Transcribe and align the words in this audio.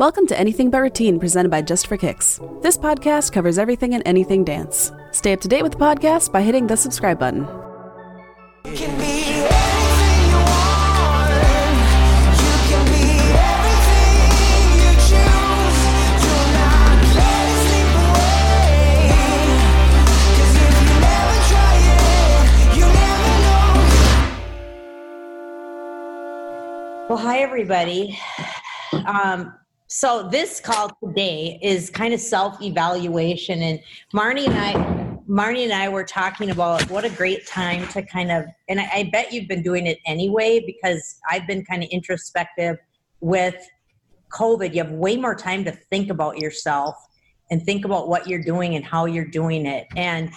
Welcome 0.00 0.26
to 0.28 0.38
Anything 0.40 0.70
But 0.70 0.78
Routine 0.80 1.20
presented 1.20 1.50
by 1.50 1.60
Just 1.60 1.86
for 1.86 1.98
Kicks. 1.98 2.40
This 2.62 2.78
podcast 2.78 3.32
covers 3.32 3.58
everything 3.58 3.92
and 3.92 4.02
anything 4.06 4.44
dance. 4.44 4.90
Stay 5.12 5.34
up 5.34 5.40
to 5.42 5.48
date 5.48 5.62
with 5.62 5.72
the 5.72 5.78
podcast 5.78 6.32
by 6.32 6.40
hitting 6.40 6.66
the 6.66 6.74
subscribe 6.76 7.18
button. 7.18 7.44
can 8.64 8.96
be 8.98 9.12
anything 9.44 10.30
you 10.30 10.38
want. 10.40 11.30
You 12.40 12.54
can 12.70 12.84
be 12.88 13.04
everything 13.44 14.72
you 14.80 14.92
choose. 15.04 15.80
Do 16.24 16.32
not 16.56 16.96
let 17.20 17.44
it 17.44 17.60
slip 17.68 17.92
away. 18.08 19.12
'Cause 20.32 20.54
if 20.64 20.72
you 20.80 20.88
never 21.04 21.36
try 21.52 21.74
it, 21.76 22.76
you 22.78 22.86
never 22.88 23.32
know. 23.44 23.68
Well, 27.10 27.18
hi, 27.18 27.36
everybody. 27.40 28.18
Um, 29.04 29.52
so 29.92 30.28
this 30.30 30.60
call 30.60 30.88
today 31.04 31.58
is 31.60 31.90
kind 31.90 32.14
of 32.14 32.20
self-evaluation, 32.20 33.60
and 33.60 33.80
Marnie 34.14 34.46
and 34.46 34.56
I, 34.56 35.18
Marnie 35.28 35.64
and 35.64 35.72
I 35.72 35.88
were 35.88 36.04
talking 36.04 36.50
about 36.50 36.88
what 36.88 37.04
a 37.04 37.10
great 37.10 37.44
time 37.44 37.88
to 37.88 38.02
kind 38.02 38.30
of, 38.30 38.44
and 38.68 38.78
I, 38.78 38.88
I 38.94 39.10
bet 39.10 39.32
you've 39.32 39.48
been 39.48 39.64
doing 39.64 39.88
it 39.88 39.98
anyway 40.06 40.62
because 40.64 41.18
I've 41.28 41.44
been 41.48 41.64
kind 41.64 41.82
of 41.82 41.88
introspective 41.90 42.76
with 43.18 43.56
COVID. 44.32 44.74
You 44.74 44.84
have 44.84 44.92
way 44.92 45.16
more 45.16 45.34
time 45.34 45.64
to 45.64 45.72
think 45.72 46.08
about 46.08 46.38
yourself 46.38 46.94
and 47.50 47.60
think 47.60 47.84
about 47.84 48.08
what 48.08 48.28
you're 48.28 48.44
doing 48.44 48.76
and 48.76 48.84
how 48.84 49.06
you're 49.06 49.24
doing 49.24 49.66
it, 49.66 49.88
and 49.96 50.30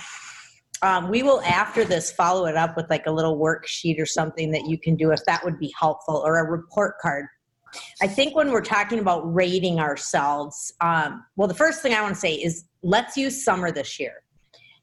um, 0.81 1.09
we 1.11 1.21
will 1.21 1.41
after 1.41 1.85
this 1.85 2.11
follow 2.11 2.47
it 2.47 2.57
up 2.57 2.75
with 2.75 2.89
like 2.89 3.05
a 3.05 3.11
little 3.11 3.37
worksheet 3.37 4.01
or 4.01 4.07
something 4.07 4.49
that 4.49 4.65
you 4.65 4.79
can 4.79 4.95
do 4.95 5.11
if 5.11 5.23
that 5.27 5.45
would 5.45 5.59
be 5.59 5.71
helpful 5.79 6.23
or 6.25 6.39
a 6.39 6.49
report 6.49 6.95
card 6.99 7.27
i 8.01 8.07
think 8.07 8.35
when 8.35 8.51
we're 8.51 8.61
talking 8.61 8.99
about 8.99 9.21
rating 9.33 9.79
ourselves 9.79 10.73
um, 10.81 11.23
well 11.35 11.47
the 11.47 11.53
first 11.53 11.81
thing 11.81 11.93
i 11.93 12.01
want 12.01 12.13
to 12.13 12.19
say 12.19 12.33
is 12.33 12.65
let's 12.81 13.17
use 13.17 13.43
summer 13.43 13.71
this 13.71 13.99
year 13.99 14.23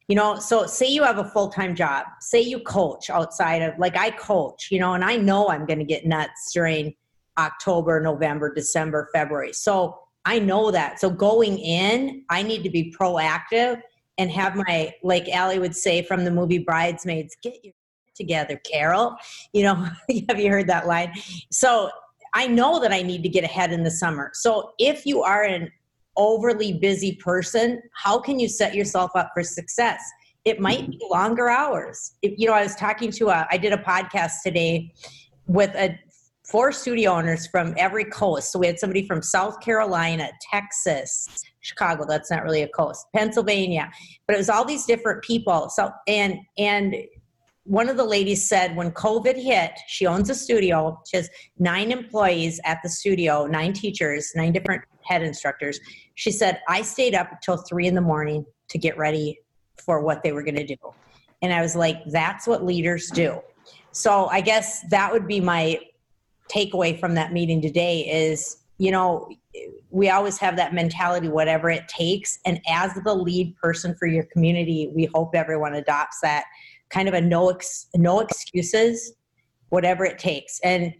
you 0.08 0.16
know 0.16 0.36
so 0.36 0.66
say 0.66 0.86
you 0.86 1.02
have 1.02 1.19
a 1.19 1.24
full-time 1.24 1.74
job 1.74 2.06
say 2.20 2.41
you 2.41 2.60
coach 2.60 3.10
outside 3.10 3.62
of 3.62 3.74
like 3.78 3.97
i 3.97 4.10
coach 4.10 4.69
you 4.70 4.78
know 4.78 4.94
and 4.94 5.05
i 5.05 5.16
know 5.16 5.48
i'm 5.48 5.66
going 5.66 5.78
to 5.78 5.84
get 5.84 6.06
nuts 6.06 6.52
during 6.52 6.94
october 7.38 8.00
november 8.00 8.52
december 8.52 9.08
february 9.12 9.52
so 9.52 9.98
i 10.25 10.38
know 10.38 10.70
that 10.70 11.00
so 11.00 11.08
going 11.08 11.58
in 11.58 12.25
i 12.28 12.42
need 12.42 12.62
to 12.62 12.70
be 12.70 12.94
proactive 12.98 13.80
and 14.20 14.30
have 14.30 14.54
my 14.54 14.92
like 15.02 15.30
Allie 15.30 15.58
would 15.58 15.75
say 15.75 16.02
from 16.02 16.25
the 16.25 16.30
movie 16.30 16.58
Bridesmaids, 16.58 17.34
get 17.42 17.64
your 17.64 17.72
together, 18.14 18.60
Carol. 18.70 19.16
You 19.54 19.62
know, 19.64 19.75
have 20.28 20.38
you 20.38 20.50
heard 20.50 20.66
that 20.66 20.86
line? 20.86 21.12
So 21.50 21.91
I 22.34 22.46
know 22.46 22.80
that 22.80 22.92
I 22.92 23.02
need 23.02 23.22
to 23.22 23.28
get 23.28 23.44
ahead 23.44 23.72
in 23.72 23.82
the 23.82 23.90
summer. 23.90 24.30
So 24.34 24.72
if 24.78 25.04
you 25.06 25.22
are 25.22 25.42
an 25.42 25.70
overly 26.16 26.72
busy 26.72 27.16
person, 27.16 27.82
how 27.94 28.18
can 28.18 28.38
you 28.38 28.48
set 28.48 28.74
yourself 28.74 29.10
up 29.14 29.30
for 29.34 29.42
success? 29.42 30.00
It 30.44 30.60
might 30.60 30.88
be 30.90 31.00
longer 31.10 31.48
hours. 31.48 32.14
If, 32.22 32.38
you 32.38 32.46
know, 32.46 32.54
I 32.54 32.62
was 32.62 32.74
talking 32.74 33.10
to 33.12 33.28
a, 33.28 33.46
I 33.50 33.58
did 33.58 33.72
a 33.72 33.78
podcast 33.78 34.42
today 34.44 34.92
with 35.46 35.74
a 35.74 35.98
four 36.50 36.72
studio 36.72 37.12
owners 37.12 37.46
from 37.46 37.74
every 37.76 38.04
coast. 38.04 38.52
So 38.52 38.58
we 38.58 38.66
had 38.66 38.78
somebody 38.78 39.06
from 39.06 39.22
South 39.22 39.60
Carolina, 39.60 40.30
Texas, 40.50 41.28
Chicago. 41.60 42.04
That's 42.08 42.30
not 42.30 42.42
really 42.42 42.62
a 42.62 42.68
coast. 42.68 43.06
Pennsylvania, 43.14 43.90
but 44.26 44.34
it 44.34 44.38
was 44.38 44.50
all 44.50 44.64
these 44.64 44.84
different 44.84 45.22
people. 45.22 45.68
So 45.70 45.90
and 46.08 46.38
and 46.58 46.96
one 47.70 47.88
of 47.88 47.96
the 47.96 48.04
ladies 48.04 48.48
said 48.48 48.74
when 48.74 48.90
COVID 48.90 49.40
hit, 49.40 49.70
she 49.86 50.04
owns 50.04 50.28
a 50.28 50.34
studio. 50.34 51.00
She 51.08 51.18
has 51.18 51.30
nine 51.60 51.92
employees 51.92 52.58
at 52.64 52.80
the 52.82 52.88
studio, 52.88 53.46
nine 53.46 53.72
teachers, 53.72 54.32
nine 54.34 54.52
different 54.52 54.82
head 55.02 55.22
instructors. 55.22 55.78
She 56.16 56.32
said 56.32 56.60
I 56.66 56.82
stayed 56.82 57.14
up 57.14 57.30
until 57.30 57.58
three 57.58 57.86
in 57.86 57.94
the 57.94 58.00
morning 58.00 58.44
to 58.70 58.78
get 58.78 58.98
ready 58.98 59.38
for 59.76 60.02
what 60.02 60.24
they 60.24 60.32
were 60.32 60.42
going 60.42 60.56
to 60.56 60.66
do, 60.66 60.74
and 61.42 61.52
I 61.52 61.62
was 61.62 61.76
like, 61.76 61.98
that's 62.06 62.48
what 62.48 62.64
leaders 62.64 63.08
do. 63.08 63.41
So 63.92 64.26
I 64.26 64.41
guess 64.41 64.82
that 64.91 65.12
would 65.12 65.28
be 65.28 65.41
my 65.41 65.78
takeaway 66.52 66.98
from 66.98 67.14
that 67.14 67.32
meeting 67.32 67.62
today 67.62 68.00
is 68.00 68.56
you 68.78 68.91
know 68.91 69.28
we 69.91 70.10
always 70.10 70.38
have 70.38 70.56
that 70.56 70.75
mentality 70.75 71.28
whatever 71.28 71.70
it 71.70 71.87
takes 71.87 72.41
and 72.44 72.60
as 72.69 72.92
the 73.04 73.14
lead 73.14 73.54
person 73.56 73.94
for 73.94 74.06
your 74.06 74.25
community 74.25 74.91
we 74.94 75.04
hope 75.14 75.34
everyone 75.34 75.75
adopts 75.75 76.19
that 76.20 76.44
kind 76.90 77.08
of 77.08 77.14
a 77.14 77.20
no 77.20 77.50
ex, 77.50 77.86
no 77.94 78.20
excuses 78.20 79.14
whatever 79.70 80.04
it 80.04 80.18
takes. 80.18 80.60
And 80.62 80.92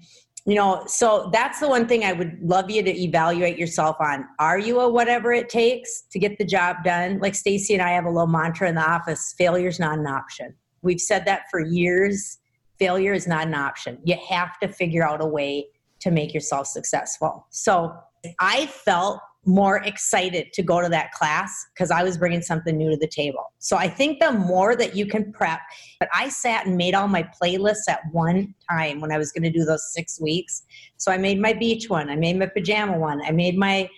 you 0.47 0.55
know 0.55 0.85
so 0.87 1.29
that's 1.35 1.61
the 1.61 1.69
one 1.69 1.87
thing 1.87 2.03
i 2.03 2.15
would 2.15 2.39
love 2.41 2.71
you 2.71 2.83
to 2.83 2.99
evaluate 2.99 3.59
yourself 3.59 3.97
on. 4.01 4.25
Are 4.39 4.59
you 4.59 4.81
a 4.81 4.89
whatever 4.89 5.33
it 5.35 5.51
takes 5.51 6.05
to 6.11 6.19
get 6.19 6.39
the 6.39 6.47
job 6.47 6.77
done? 6.83 7.19
Like 7.19 7.35
stacy 7.35 7.75
and 7.75 7.83
i 7.83 7.91
have 7.91 8.07
a 8.07 8.11
little 8.11 8.27
mantra 8.27 8.67
in 8.67 8.75
the 8.75 8.91
office 8.91 9.35
failure's 9.37 9.79
not 9.79 9.99
an 9.99 10.07
option. 10.07 10.55
We've 10.83 11.01
said 11.01 11.27
that 11.27 11.43
for 11.51 11.61
years. 11.61 12.39
Failure 12.79 13.13
is 13.13 13.27
not 13.27 13.47
an 13.49 13.55
option. 13.55 13.99
You 14.05 14.17
have 14.31 14.59
to 14.61 14.69
figure 14.69 15.07
out 15.07 15.23
a 15.23 15.27
way 15.27 15.67
to 16.01 16.11
make 16.11 16.33
yourself 16.33 16.67
successful. 16.67 17.47
So 17.51 17.93
I 18.39 18.67
felt 18.67 19.21
more 19.47 19.79
excited 19.85 20.53
to 20.53 20.63
go 20.63 20.81
to 20.83 20.89
that 20.89 21.13
class 21.13 21.67
because 21.75 21.91
I 21.91 22.03
was 22.03 22.19
bringing 22.19 22.43
something 22.43 22.77
new 22.77 22.91
to 22.91 22.97
the 22.97 23.07
table. 23.07 23.53
So 23.59 23.77
I 23.77 23.89
think 23.89 24.21
the 24.21 24.33
more 24.33 24.77
that 24.77 24.95
you 24.95 25.07
can 25.07 25.33
prep, 25.33 25.61
but 25.99 26.09
I 26.13 26.29
sat 26.29 26.67
and 26.67 26.77
made 26.77 26.95
all 26.95 27.09
my 27.09 27.27
playlists 27.43 27.89
at 27.89 28.01
one 28.13 28.55
time 28.71 29.01
when 29.01 29.11
I 29.11 29.19
was 29.19 29.33
going 29.33 29.45
to 29.45 29.51
do 29.51 29.65
those 29.65 29.93
six 29.93 30.21
weeks. 30.21 30.63
So 30.99 31.11
I 31.11 31.17
made 31.17 31.41
my 31.41 31.55
beach 31.55 31.89
one, 31.89 32.11
I 32.11 32.17
made 32.17 32.39
my 32.39 32.47
pajama 32.47 32.99
one, 32.99 33.23
I 33.25 33.31
made 33.31 33.57
my 33.57 33.89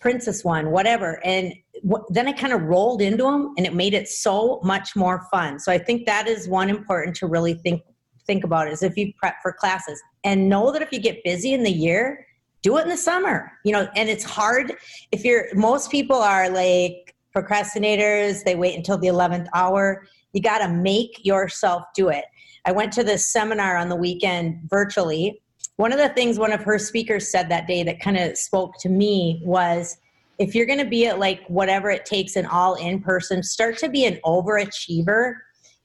princess 0.00 0.44
one, 0.44 0.70
whatever. 0.70 1.20
And 1.24 1.54
wh- 1.88 2.04
then 2.08 2.26
I 2.26 2.32
kind 2.32 2.52
of 2.52 2.62
rolled 2.62 3.02
into 3.02 3.24
them 3.24 3.54
and 3.56 3.66
it 3.66 3.74
made 3.74 3.94
it 3.94 4.08
so 4.08 4.60
much 4.64 4.96
more 4.96 5.26
fun. 5.30 5.60
So 5.60 5.70
I 5.70 5.78
think 5.78 6.06
that 6.06 6.26
is 6.26 6.48
one 6.48 6.70
important 6.70 7.14
to 7.16 7.26
really 7.26 7.54
think 7.54 7.82
think 8.26 8.44
about 8.44 8.68
is 8.68 8.82
if 8.82 8.94
you 8.94 9.10
prep 9.18 9.36
for 9.42 9.54
classes 9.54 9.98
and 10.22 10.50
know 10.50 10.70
that 10.70 10.82
if 10.82 10.92
you 10.92 11.00
get 11.00 11.24
busy 11.24 11.54
in 11.54 11.62
the 11.62 11.72
year, 11.72 12.26
do 12.62 12.76
it 12.78 12.82
in 12.82 12.88
the 12.88 12.96
summer 12.96 13.52
you 13.64 13.72
know 13.72 13.88
and 13.96 14.08
it's 14.08 14.24
hard. 14.24 14.74
If 15.12 15.24
you're 15.24 15.46
most 15.54 15.90
people 15.90 16.16
are 16.16 16.48
like 16.50 17.14
procrastinators 17.36 18.42
they 18.44 18.54
wait 18.54 18.76
until 18.76 18.98
the 18.98 19.08
11th 19.08 19.46
hour. 19.54 20.06
You 20.32 20.42
got 20.42 20.58
to 20.58 20.68
make 20.68 21.24
yourself 21.24 21.84
do 21.94 22.08
it. 22.08 22.24
I 22.64 22.72
went 22.72 22.92
to 22.94 23.04
this 23.04 23.26
seminar 23.26 23.76
on 23.76 23.88
the 23.88 23.96
weekend 23.96 24.60
virtually. 24.68 25.40
One 25.76 25.92
of 25.92 25.98
the 25.98 26.08
things 26.10 26.38
one 26.38 26.52
of 26.52 26.62
her 26.64 26.78
speakers 26.78 27.30
said 27.30 27.48
that 27.48 27.66
day 27.66 27.82
that 27.84 28.00
kind 28.00 28.16
of 28.16 28.36
spoke 28.36 28.78
to 28.80 28.88
me 28.88 29.40
was 29.44 29.96
if 30.38 30.54
you're 30.54 30.66
going 30.66 30.78
to 30.78 30.84
be 30.84 31.06
at 31.06 31.18
like 31.18 31.46
whatever 31.48 31.90
it 31.90 32.04
takes 32.04 32.36
an 32.36 32.46
all 32.46 32.74
in 32.74 33.00
person 33.00 33.42
start 33.42 33.78
to 33.78 33.88
be 33.88 34.04
an 34.04 34.18
overachiever. 34.24 35.34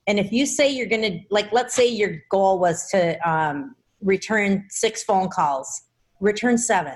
And 0.07 0.19
if 0.19 0.31
you 0.31 0.45
say 0.45 0.69
you're 0.69 0.87
going 0.87 1.01
to 1.01 1.19
like 1.29 1.51
let's 1.53 1.73
say 1.73 1.87
your 1.87 2.17
goal 2.29 2.59
was 2.59 2.89
to 2.89 3.17
um, 3.29 3.75
return 4.01 4.65
six 4.69 5.03
phone 5.03 5.29
calls 5.29 5.83
return 6.23 6.57
seven. 6.57 6.95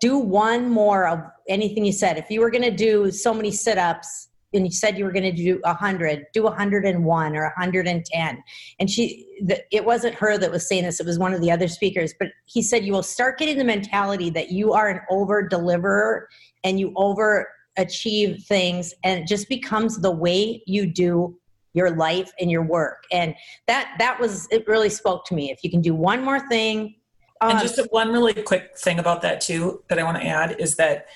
Do 0.00 0.16
one 0.16 0.70
more 0.70 1.06
of 1.08 1.20
anything 1.48 1.84
you 1.84 1.92
said. 1.92 2.16
If 2.16 2.30
you 2.30 2.40
were 2.40 2.50
going 2.50 2.62
to 2.62 2.70
do 2.70 3.10
so 3.10 3.34
many 3.34 3.50
sit 3.50 3.78
ups 3.78 4.28
and 4.54 4.64
you 4.64 4.70
said 4.70 4.96
you 4.96 5.04
were 5.04 5.12
going 5.12 5.24
to 5.24 5.32
do 5.32 5.58
100, 5.64 6.26
do 6.32 6.44
101 6.44 7.36
or 7.36 7.42
110. 7.42 8.44
And 8.78 8.90
she, 8.90 9.26
the, 9.44 9.60
it 9.72 9.84
wasn't 9.84 10.14
her 10.14 10.38
that 10.38 10.52
was 10.52 10.68
saying 10.68 10.84
this, 10.84 11.00
it 11.00 11.06
was 11.06 11.18
one 11.18 11.34
of 11.34 11.40
the 11.40 11.50
other 11.50 11.68
speakers. 11.68 12.14
But 12.18 12.28
he 12.46 12.62
said, 12.62 12.84
You 12.84 12.92
will 12.92 13.02
start 13.02 13.38
getting 13.38 13.58
the 13.58 13.64
mentality 13.64 14.30
that 14.30 14.50
you 14.50 14.72
are 14.72 14.88
an 14.88 15.00
over 15.10 15.46
deliverer 15.46 16.28
and 16.62 16.78
you 16.78 16.92
over 16.96 17.48
achieve 17.76 18.44
things, 18.44 18.94
and 19.02 19.20
it 19.20 19.26
just 19.26 19.48
becomes 19.48 19.98
the 20.00 20.10
way 20.10 20.62
you 20.66 20.86
do 20.86 21.36
your 21.74 21.90
life 21.90 22.30
and 22.38 22.50
your 22.50 22.62
work 22.62 23.04
and 23.10 23.34
that 23.66 23.94
that 23.98 24.20
was 24.20 24.46
it 24.50 24.66
really 24.68 24.90
spoke 24.90 25.24
to 25.24 25.34
me 25.34 25.50
if 25.50 25.60
you 25.62 25.70
can 25.70 25.80
do 25.80 25.94
one 25.94 26.22
more 26.22 26.46
thing 26.48 26.94
and 27.42 27.58
um, 27.58 27.60
just 27.60 27.78
one 27.90 28.12
really 28.12 28.34
quick 28.34 28.76
thing 28.78 28.98
about 28.98 29.22
that 29.22 29.40
too 29.40 29.82
that 29.88 29.98
I 29.98 30.04
want 30.04 30.18
to 30.18 30.26
add 30.26 30.60
is 30.60 30.76
that 30.76 31.06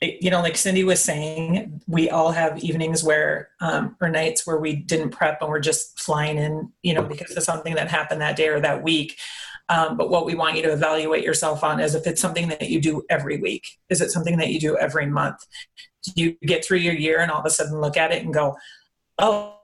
you 0.00 0.30
know 0.30 0.42
like 0.42 0.56
cindy 0.56 0.84
was 0.84 1.00
saying 1.00 1.80
we 1.86 2.10
all 2.10 2.32
have 2.32 2.62
evenings 2.62 3.02
where 3.02 3.50
um, 3.60 3.96
or 4.00 4.08
nights 4.08 4.46
where 4.46 4.58
we 4.58 4.76
didn't 4.76 5.10
prep 5.10 5.40
and 5.40 5.50
we're 5.50 5.60
just 5.60 5.98
flying 5.98 6.36
in 6.36 6.72
you 6.82 6.94
know 6.94 7.02
because 7.02 7.36
of 7.36 7.42
something 7.42 7.74
that 7.74 7.88
happened 7.88 8.20
that 8.20 8.36
day 8.36 8.48
or 8.48 8.60
that 8.60 8.82
week. 8.82 9.18
Um, 9.70 9.96
but 9.96 10.10
what 10.10 10.26
we 10.26 10.34
want 10.34 10.56
you 10.56 10.62
to 10.64 10.72
evaluate 10.72 11.24
yourself 11.24 11.64
on 11.64 11.80
is 11.80 11.94
if 11.94 12.06
it's 12.06 12.20
something 12.20 12.48
that 12.48 12.68
you 12.68 12.82
do 12.82 13.02
every 13.08 13.38
week 13.38 13.66
is 13.88 14.02
it 14.02 14.10
something 14.10 14.36
that 14.36 14.50
you 14.50 14.60
do 14.60 14.76
every 14.76 15.06
month? 15.06 15.38
Do 16.02 16.12
you 16.16 16.36
get 16.42 16.62
through 16.64 16.78
your 16.78 16.92
year 16.92 17.20
and 17.20 17.30
all 17.30 17.40
of 17.40 17.46
a 17.46 17.50
sudden 17.50 17.80
look 17.80 17.96
at 17.96 18.12
it 18.12 18.22
and 18.22 18.34
go 18.34 18.56
oh 19.18 19.58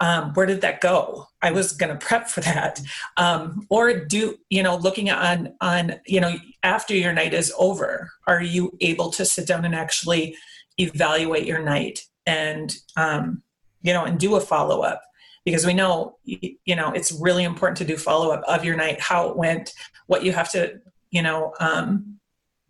um, 0.00 0.32
where 0.34 0.46
did 0.46 0.60
that 0.60 0.80
go 0.80 1.26
i 1.42 1.50
was 1.50 1.72
going 1.72 1.92
to 1.92 2.06
prep 2.06 2.28
for 2.28 2.40
that 2.40 2.80
um, 3.16 3.66
or 3.68 4.04
do 4.04 4.36
you 4.50 4.62
know 4.62 4.76
looking 4.76 5.10
on 5.10 5.54
on 5.60 5.94
you 6.06 6.20
know 6.20 6.34
after 6.62 6.94
your 6.94 7.12
night 7.12 7.34
is 7.34 7.52
over 7.58 8.10
are 8.26 8.42
you 8.42 8.76
able 8.80 9.10
to 9.10 9.24
sit 9.24 9.46
down 9.46 9.64
and 9.64 9.74
actually 9.74 10.36
evaluate 10.78 11.46
your 11.46 11.62
night 11.62 12.04
and 12.26 12.76
um, 12.96 13.42
you 13.82 13.92
know 13.92 14.04
and 14.04 14.18
do 14.18 14.36
a 14.36 14.40
follow-up 14.40 15.02
because 15.44 15.66
we 15.66 15.74
know 15.74 16.16
you 16.24 16.76
know 16.76 16.90
it's 16.92 17.12
really 17.12 17.44
important 17.44 17.76
to 17.76 17.84
do 17.84 17.96
follow-up 17.96 18.42
of 18.46 18.64
your 18.64 18.76
night 18.76 19.00
how 19.00 19.28
it 19.28 19.36
went 19.36 19.72
what 20.06 20.22
you 20.22 20.32
have 20.32 20.50
to 20.50 20.80
you 21.10 21.22
know 21.22 21.52
um, 21.60 22.18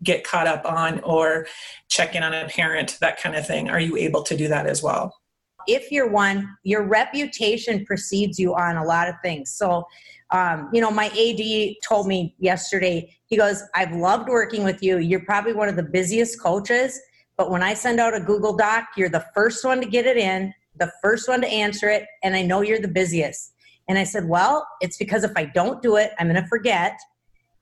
get 0.03 0.25
caught 0.25 0.47
up 0.47 0.65
on 0.65 1.01
or 1.01 1.47
check 1.89 2.15
in 2.15 2.23
on 2.23 2.35
a 2.35 2.49
parent, 2.49 2.99
that 3.01 3.21
kind 3.21 3.35
of 3.37 3.47
thing? 3.47 3.69
Are 3.69 3.81
you 3.81 3.97
able 3.97 4.23
to 4.25 4.37
do 4.37 4.49
that 4.49 4.67
as 4.67 4.83
well? 4.83 5.15
If 5.69 5.93
you're 5.93 6.11
one, 6.11 6.49
your 6.65 6.83
reputation 6.83 7.85
precedes 7.85 8.39
you 8.39 8.55
on 8.55 8.77
a 8.77 8.85
lot 8.85 9.09
of 9.09 9.15
things. 9.23 9.53
So, 9.53 9.87
um, 10.31 10.69
you 10.73 10.81
know, 10.81 10.91
my 10.91 11.07
AD 11.07 11.77
told 11.87 12.09
me 12.09 12.35
yesterday, 12.39 13.15
he 13.27 13.37
goes, 13.37 13.63
I've 13.75 13.93
loved 13.93 14.29
working 14.29 14.65
with 14.65 14.83
you. 14.83 14.99
You're 14.99 15.25
probably 15.25 15.53
one 15.53 15.69
of 15.69 15.77
the 15.77 15.83
busiest 15.83 16.41
coaches, 16.41 16.99
but 17.37 17.51
when 17.51 17.63
I 17.63 17.75
send 17.75 18.01
out 18.01 18.15
a 18.15 18.21
Google 18.21 18.57
Doc, 18.57 18.87
you're 18.97 19.11
the 19.11 19.25
first 19.35 19.65
one 19.65 19.81
to 19.81 19.87
get 19.87 20.07
it 20.07 20.17
in, 20.17 20.53
the 20.77 20.91
first 21.03 21.29
one 21.29 21.41
to 21.43 21.47
answer 21.47 21.89
it, 21.89 22.07
and 22.23 22.35
I 22.35 22.43
know 22.43 22.63
you're 22.63 22.81
the 22.81 22.89
busiest. 22.89 23.53
And 23.89 23.99
I 23.99 24.05
said, 24.05 24.29
Well, 24.29 24.67
it's 24.81 24.97
because 24.97 25.25
if 25.25 25.33
I 25.37 25.45
don't 25.45 25.83
do 25.83 25.97
it, 25.97 26.13
I'm 26.19 26.29
going 26.29 26.43
to 26.43 26.49
forget. 26.49 26.99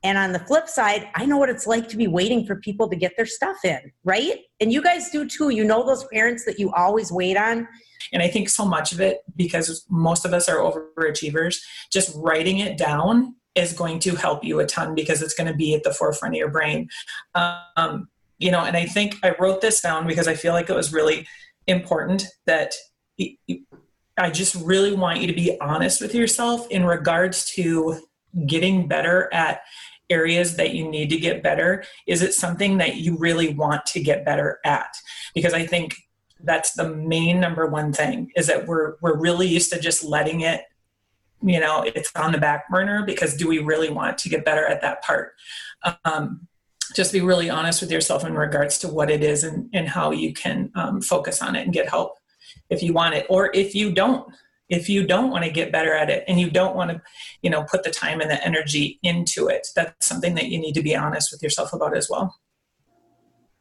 And 0.06 0.16
on 0.16 0.30
the 0.30 0.38
flip 0.38 0.68
side, 0.68 1.08
I 1.16 1.26
know 1.26 1.36
what 1.36 1.50
it's 1.50 1.66
like 1.66 1.88
to 1.88 1.96
be 1.96 2.06
waiting 2.06 2.46
for 2.46 2.54
people 2.54 2.88
to 2.88 2.94
get 2.94 3.14
their 3.16 3.26
stuff 3.26 3.56
in, 3.64 3.90
right? 4.04 4.38
And 4.60 4.72
you 4.72 4.80
guys 4.80 5.10
do 5.10 5.26
too. 5.26 5.50
You 5.50 5.64
know 5.64 5.84
those 5.84 6.04
parents 6.12 6.44
that 6.44 6.60
you 6.60 6.72
always 6.74 7.10
wait 7.10 7.36
on. 7.36 7.66
And 8.12 8.22
I 8.22 8.28
think 8.28 8.48
so 8.48 8.64
much 8.64 8.92
of 8.92 9.00
it, 9.00 9.18
because 9.34 9.84
most 9.90 10.24
of 10.24 10.32
us 10.32 10.48
are 10.48 10.58
overachievers, 10.58 11.56
just 11.92 12.14
writing 12.16 12.60
it 12.60 12.78
down 12.78 13.34
is 13.56 13.72
going 13.72 13.98
to 14.00 14.14
help 14.14 14.44
you 14.44 14.60
a 14.60 14.66
ton 14.66 14.94
because 14.94 15.22
it's 15.22 15.34
going 15.34 15.48
to 15.48 15.56
be 15.56 15.74
at 15.74 15.82
the 15.82 15.92
forefront 15.92 16.34
of 16.36 16.38
your 16.38 16.50
brain. 16.50 16.88
Um, 17.34 18.08
you 18.38 18.52
know, 18.52 18.60
and 18.60 18.76
I 18.76 18.86
think 18.86 19.16
I 19.24 19.34
wrote 19.40 19.60
this 19.60 19.80
down 19.80 20.06
because 20.06 20.28
I 20.28 20.34
feel 20.34 20.52
like 20.52 20.70
it 20.70 20.76
was 20.76 20.92
really 20.92 21.26
important 21.66 22.26
that 22.44 22.74
I 24.16 24.30
just 24.30 24.54
really 24.54 24.92
want 24.92 25.20
you 25.20 25.26
to 25.26 25.32
be 25.32 25.58
honest 25.60 26.00
with 26.00 26.14
yourself 26.14 26.70
in 26.70 26.84
regards 26.84 27.50
to 27.54 27.98
getting 28.46 28.86
better 28.86 29.32
at 29.32 29.62
areas 30.10 30.56
that 30.56 30.74
you 30.74 30.88
need 30.88 31.10
to 31.10 31.18
get 31.18 31.42
better. 31.42 31.84
Is 32.06 32.22
it 32.22 32.34
something 32.34 32.78
that 32.78 32.96
you 32.96 33.16
really 33.16 33.54
want 33.54 33.86
to 33.86 34.00
get 34.00 34.24
better 34.24 34.60
at? 34.64 34.94
Because 35.34 35.52
I 35.52 35.66
think 35.66 35.96
that's 36.40 36.72
the 36.74 36.88
main 36.88 37.40
number 37.40 37.66
one 37.66 37.92
thing 37.92 38.30
is 38.36 38.46
that 38.46 38.66
we're 38.66 38.94
we're 39.00 39.18
really 39.18 39.46
used 39.46 39.72
to 39.72 39.80
just 39.80 40.04
letting 40.04 40.42
it 40.42 40.62
you 41.42 41.60
know 41.60 41.82
it's 41.82 42.10
on 42.16 42.32
the 42.32 42.38
back 42.38 42.68
burner 42.68 43.04
because 43.04 43.36
do 43.36 43.48
we 43.48 43.58
really 43.58 43.90
want 43.90 44.18
to 44.18 44.28
get 44.28 44.44
better 44.44 44.66
at 44.66 44.80
that 44.80 45.02
part 45.02 45.32
um, 46.04 46.46
just 46.94 47.12
be 47.12 47.20
really 47.20 47.50
honest 47.50 47.80
with 47.80 47.90
yourself 47.90 48.24
in 48.24 48.34
regards 48.34 48.78
to 48.78 48.88
what 48.88 49.10
it 49.10 49.22
is 49.22 49.44
and, 49.44 49.68
and 49.72 49.88
how 49.88 50.10
you 50.10 50.32
can 50.32 50.70
um, 50.74 51.00
focus 51.00 51.42
on 51.42 51.56
it 51.56 51.62
and 51.62 51.72
get 51.72 51.88
help 51.88 52.18
if 52.70 52.82
you 52.82 52.92
want 52.92 53.14
it 53.14 53.26
or 53.28 53.50
if 53.54 53.74
you 53.74 53.92
don't 53.92 54.28
if 54.68 54.88
you 54.88 55.06
don't 55.06 55.30
want 55.30 55.44
to 55.44 55.50
get 55.50 55.70
better 55.70 55.94
at 55.94 56.10
it 56.10 56.24
and 56.26 56.40
you 56.40 56.50
don't 56.50 56.74
want 56.74 56.90
to 56.90 57.00
you 57.42 57.50
know 57.50 57.64
put 57.64 57.82
the 57.82 57.90
time 57.90 58.20
and 58.20 58.30
the 58.30 58.44
energy 58.44 58.98
into 59.02 59.48
it 59.48 59.66
that's 59.76 60.06
something 60.06 60.34
that 60.34 60.46
you 60.46 60.58
need 60.58 60.74
to 60.74 60.82
be 60.82 60.94
honest 60.96 61.30
with 61.32 61.42
yourself 61.42 61.72
about 61.72 61.96
as 61.96 62.08
well 62.10 62.34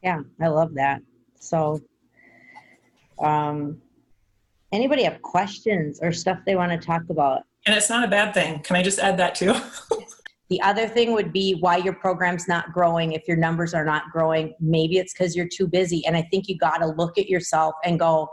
Yeah, 0.02 0.20
I 0.40 0.48
love 0.48 0.74
that. 0.74 1.00
So, 1.38 1.80
um, 3.18 3.80
anybody 4.72 5.04
have 5.04 5.22
questions 5.22 6.00
or 6.02 6.12
stuff 6.12 6.38
they 6.44 6.56
want 6.56 6.72
to 6.72 6.86
talk 6.86 7.02
about? 7.10 7.42
and 7.66 7.74
it's 7.74 7.90
not 7.90 8.04
a 8.04 8.08
bad 8.08 8.32
thing 8.32 8.60
can 8.60 8.76
i 8.76 8.82
just 8.82 9.00
add 9.00 9.16
that 9.16 9.34
too 9.34 9.52
The 10.48 10.62
other 10.62 10.86
thing 10.86 11.12
would 11.12 11.32
be 11.32 11.54
why 11.54 11.78
your 11.78 11.94
program's 11.94 12.46
not 12.46 12.72
growing. 12.72 13.12
If 13.12 13.26
your 13.26 13.36
numbers 13.36 13.74
are 13.74 13.84
not 13.84 14.04
growing, 14.12 14.54
maybe 14.60 14.98
it's 14.98 15.12
because 15.12 15.34
you're 15.34 15.48
too 15.48 15.66
busy. 15.66 16.06
And 16.06 16.16
I 16.16 16.22
think 16.22 16.48
you 16.48 16.56
got 16.56 16.78
to 16.78 16.86
look 16.86 17.18
at 17.18 17.28
yourself 17.28 17.74
and 17.84 17.98
go, 17.98 18.28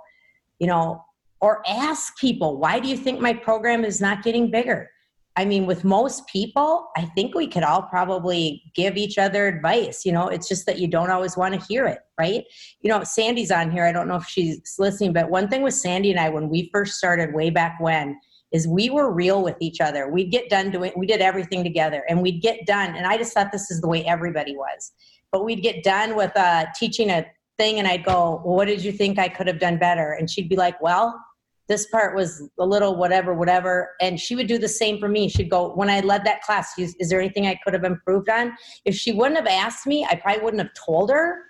you 0.59 0.67
know, 0.67 1.03
or 1.43 1.61
ask 1.67 2.17
people, 2.17 2.57
why 2.57 2.79
do 2.79 2.87
you 2.87 2.95
think 2.95 3.19
my 3.19 3.33
program 3.33 3.83
is 3.83 3.99
not 3.99 4.23
getting 4.23 4.49
bigger? 4.49 4.89
I 5.35 5.43
mean, 5.43 5.65
with 5.65 5.83
most 5.83 6.25
people, 6.27 6.87
I 6.95 7.03
think 7.15 7.35
we 7.35 7.47
could 7.47 7.63
all 7.63 7.81
probably 7.81 8.63
give 8.73 8.95
each 8.95 9.17
other 9.17 9.47
advice. 9.47 10.05
You 10.05 10.13
know, 10.13 10.29
it's 10.29 10.47
just 10.47 10.65
that 10.67 10.79
you 10.79 10.87
don't 10.87 11.09
always 11.09 11.35
want 11.35 11.53
to 11.53 11.67
hear 11.67 11.85
it, 11.85 11.99
right? 12.17 12.45
You 12.79 12.89
know, 12.89 13.03
Sandy's 13.03 13.51
on 13.51 13.71
here. 13.71 13.83
I 13.83 13.91
don't 13.91 14.07
know 14.07 14.15
if 14.15 14.25
she's 14.25 14.75
listening, 14.79 15.11
but 15.11 15.29
one 15.29 15.49
thing 15.49 15.63
with 15.63 15.73
Sandy 15.73 16.11
and 16.11 16.19
I, 16.19 16.29
when 16.29 16.47
we 16.47 16.69
first 16.71 16.95
started 16.95 17.33
way 17.33 17.49
back 17.49 17.77
when, 17.81 18.17
is 18.53 18.65
we 18.65 18.89
were 18.89 19.11
real 19.11 19.43
with 19.43 19.57
each 19.59 19.81
other. 19.81 20.07
We'd 20.07 20.31
get 20.31 20.49
done 20.49 20.71
doing, 20.71 20.93
we 20.95 21.07
did 21.07 21.19
everything 21.19 21.61
together 21.61 22.05
and 22.07 22.21
we'd 22.21 22.41
get 22.41 22.65
done. 22.65 22.95
And 22.95 23.05
I 23.05 23.17
just 23.17 23.33
thought 23.33 23.51
this 23.51 23.69
is 23.69 23.81
the 23.81 23.89
way 23.89 24.05
everybody 24.05 24.55
was. 24.55 24.93
But 25.29 25.43
we'd 25.43 25.61
get 25.61 25.83
done 25.83 26.15
with 26.15 26.31
uh, 26.37 26.67
teaching 26.79 27.09
a 27.09 27.25
thing 27.57 27.79
and 27.79 27.87
I'd 27.87 28.05
go, 28.05 28.41
well, 28.45 28.55
what 28.55 28.65
did 28.65 28.81
you 28.81 28.93
think 28.93 29.19
I 29.19 29.27
could 29.27 29.47
have 29.47 29.59
done 29.59 29.77
better? 29.77 30.13
And 30.13 30.29
she'd 30.29 30.47
be 30.47 30.55
like, 30.55 30.79
well, 30.81 31.19
this 31.67 31.85
part 31.87 32.15
was 32.15 32.49
a 32.59 32.65
little 32.65 32.95
whatever, 32.95 33.33
whatever. 33.33 33.91
And 34.01 34.19
she 34.19 34.35
would 34.35 34.47
do 34.47 34.57
the 34.57 34.67
same 34.67 34.99
for 34.99 35.07
me. 35.07 35.29
She'd 35.29 35.49
go, 35.49 35.69
when 35.73 35.89
I 35.89 36.01
led 36.01 36.25
that 36.25 36.41
class, 36.41 36.77
is, 36.77 36.95
there 37.09 37.19
anything 37.19 37.47
I 37.47 37.59
could 37.63 37.73
have 37.73 37.83
improved 37.83 38.29
on? 38.29 38.53
If 38.85 38.95
she 38.95 39.11
wouldn't 39.11 39.37
have 39.37 39.47
asked 39.47 39.87
me, 39.87 40.05
I 40.09 40.15
probably 40.15 40.43
wouldn't 40.43 40.61
have 40.61 40.73
told 40.73 41.09
her. 41.09 41.43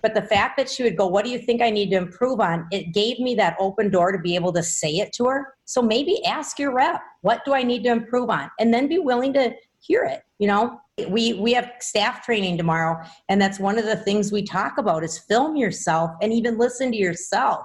But 0.00 0.14
the 0.14 0.22
fact 0.22 0.56
that 0.56 0.70
she 0.70 0.84
would 0.84 0.96
go, 0.96 1.08
What 1.08 1.24
do 1.24 1.30
you 1.30 1.40
think 1.40 1.60
I 1.60 1.70
need 1.70 1.90
to 1.90 1.96
improve 1.96 2.40
on? 2.40 2.68
It 2.70 2.94
gave 2.94 3.18
me 3.18 3.34
that 3.34 3.56
open 3.58 3.90
door 3.90 4.12
to 4.12 4.18
be 4.18 4.36
able 4.36 4.52
to 4.52 4.62
say 4.62 4.96
it 4.98 5.12
to 5.14 5.24
her. 5.24 5.54
So 5.64 5.82
maybe 5.82 6.24
ask 6.24 6.58
your 6.58 6.72
rep, 6.72 7.00
What 7.22 7.44
do 7.44 7.52
I 7.52 7.64
need 7.64 7.82
to 7.84 7.90
improve 7.90 8.30
on? 8.30 8.48
And 8.60 8.72
then 8.72 8.86
be 8.86 8.98
willing 8.98 9.32
to 9.34 9.52
hear 9.80 10.04
it. 10.04 10.22
You 10.38 10.46
know, 10.46 10.80
we, 11.08 11.34
we 11.34 11.52
have 11.52 11.72
staff 11.80 12.24
training 12.24 12.56
tomorrow, 12.58 13.04
and 13.28 13.40
that's 13.40 13.58
one 13.58 13.78
of 13.78 13.84
the 13.84 13.96
things 13.96 14.30
we 14.30 14.42
talk 14.42 14.78
about 14.78 15.04
is 15.04 15.18
film 15.18 15.56
yourself 15.56 16.12
and 16.22 16.32
even 16.32 16.58
listen 16.58 16.90
to 16.92 16.96
yourself. 16.96 17.64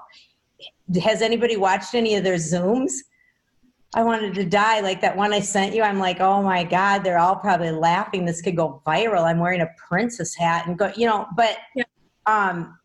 Has 1.02 1.22
anybody 1.22 1.58
watched 1.58 1.96
any 1.96 2.16
of 2.16 2.24
their 2.24 2.36
Zooms? 2.36 2.92
I 3.96 4.04
wanted 4.04 4.34
to 4.36 4.46
die. 4.46 4.80
Like 4.80 5.02
that 5.02 5.16
one 5.16 5.34
I 5.34 5.40
sent 5.40 5.76
you, 5.76 5.84
I'm 5.84 6.00
like, 6.00 6.20
oh 6.20 6.42
my 6.42 6.64
God, 6.64 7.04
they're 7.04 7.20
all 7.20 7.36
probably 7.36 7.72
laughing. 7.72 8.26
This 8.26 8.42
could 8.42 8.56
go 8.56 8.82
viral. 8.86 9.24
I'm 9.24 9.40
wearing 9.40 9.62
a 9.62 9.70
princess 9.78 10.34
hat 10.34 10.68
and 10.68 10.78
go, 10.78 10.92
you 10.96 11.06
know, 11.06 11.28
but 11.36 11.58
um, 12.26 12.78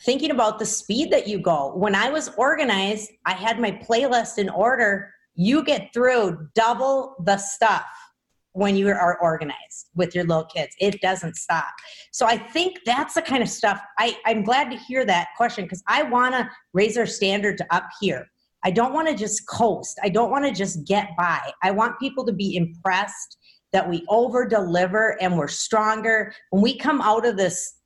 thinking 0.00 0.30
about 0.30 0.58
the 0.58 0.66
speed 0.66 1.10
that 1.10 1.26
you 1.26 1.38
go. 1.38 1.72
When 1.74 1.94
I 1.94 2.10
was 2.10 2.30
organized, 2.36 3.10
I 3.26 3.32
had 3.32 3.58
my 3.58 3.72
playlist 3.72 4.38
in 4.38 4.48
order. 4.48 5.12
You 5.34 5.64
get 5.64 5.92
through 5.92 6.48
double 6.54 7.16
the 7.24 7.38
stuff 7.38 7.86
when 8.52 8.76
you 8.76 8.88
are 8.88 9.18
organized 9.20 9.88
with 9.94 10.14
your 10.14 10.24
little 10.24 10.44
kids. 10.44 10.74
It 10.78 11.00
doesn't 11.00 11.36
stop. 11.36 11.72
So 12.12 12.26
I 12.26 12.36
think 12.36 12.78
that's 12.84 13.14
the 13.14 13.22
kind 13.22 13.42
of 13.42 13.48
stuff 13.48 13.80
I, 13.98 14.16
I'm 14.26 14.42
glad 14.42 14.70
to 14.70 14.76
hear 14.76 15.04
that 15.06 15.28
question 15.36 15.64
because 15.64 15.82
I 15.88 16.02
want 16.02 16.34
to 16.34 16.48
raise 16.72 16.96
our 16.98 17.06
standard 17.06 17.60
up 17.70 17.88
here. 18.00 18.26
I 18.64 18.70
don't 18.70 18.92
want 18.92 19.08
to 19.08 19.14
just 19.14 19.48
coast. 19.48 19.98
I 20.02 20.08
don't 20.08 20.30
want 20.30 20.44
to 20.44 20.52
just 20.52 20.86
get 20.86 21.10
by. 21.18 21.40
I 21.62 21.70
want 21.70 21.98
people 21.98 22.24
to 22.26 22.32
be 22.32 22.56
impressed 22.56 23.38
that 23.72 23.88
we 23.88 24.04
over 24.08 24.46
deliver 24.46 25.20
and 25.20 25.36
we're 25.36 25.48
stronger. 25.48 26.32
When 26.50 26.62
we 26.62 26.76
come 26.76 27.00
out 27.00 27.26
of 27.26 27.36
this 27.36 27.78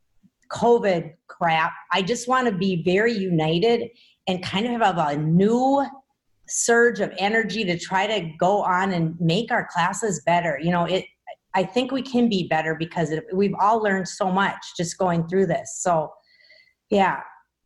COVID 0.53 1.13
crap, 1.29 1.73
I 1.93 2.03
just 2.03 2.29
want 2.29 2.49
to 2.49 2.55
be 2.55 2.83
very 2.83 3.13
united 3.13 3.89
and 4.27 4.43
kind 4.43 4.67
of 4.67 4.81
have 4.81 4.99
a 4.99 5.17
new 5.17 5.87
surge 6.49 7.01
of 7.01 7.13
energy 7.19 7.65
to 7.65 7.79
try 7.79 8.07
to 8.07 8.31
go 8.39 8.63
on 8.63 8.93
and 8.93 9.19
make 9.21 9.51
our 9.51 9.67
classes 9.71 10.23
better. 10.25 10.59
You 10.63 10.71
know, 10.71 10.85
it 10.85 11.05
I 11.57 11.65
think 11.65 11.91
we 11.91 12.03
can 12.03 12.29
be 12.29 12.47
better 12.49 12.75
because 12.75 13.11
it, 13.11 13.25
we've 13.33 13.55
all 13.59 13.83
learned 13.83 14.07
so 14.07 14.31
much 14.31 14.63
just 14.77 14.99
going 14.99 15.27
through 15.27 15.47
this. 15.47 15.79
So, 15.81 16.13
yeah. 16.91 17.21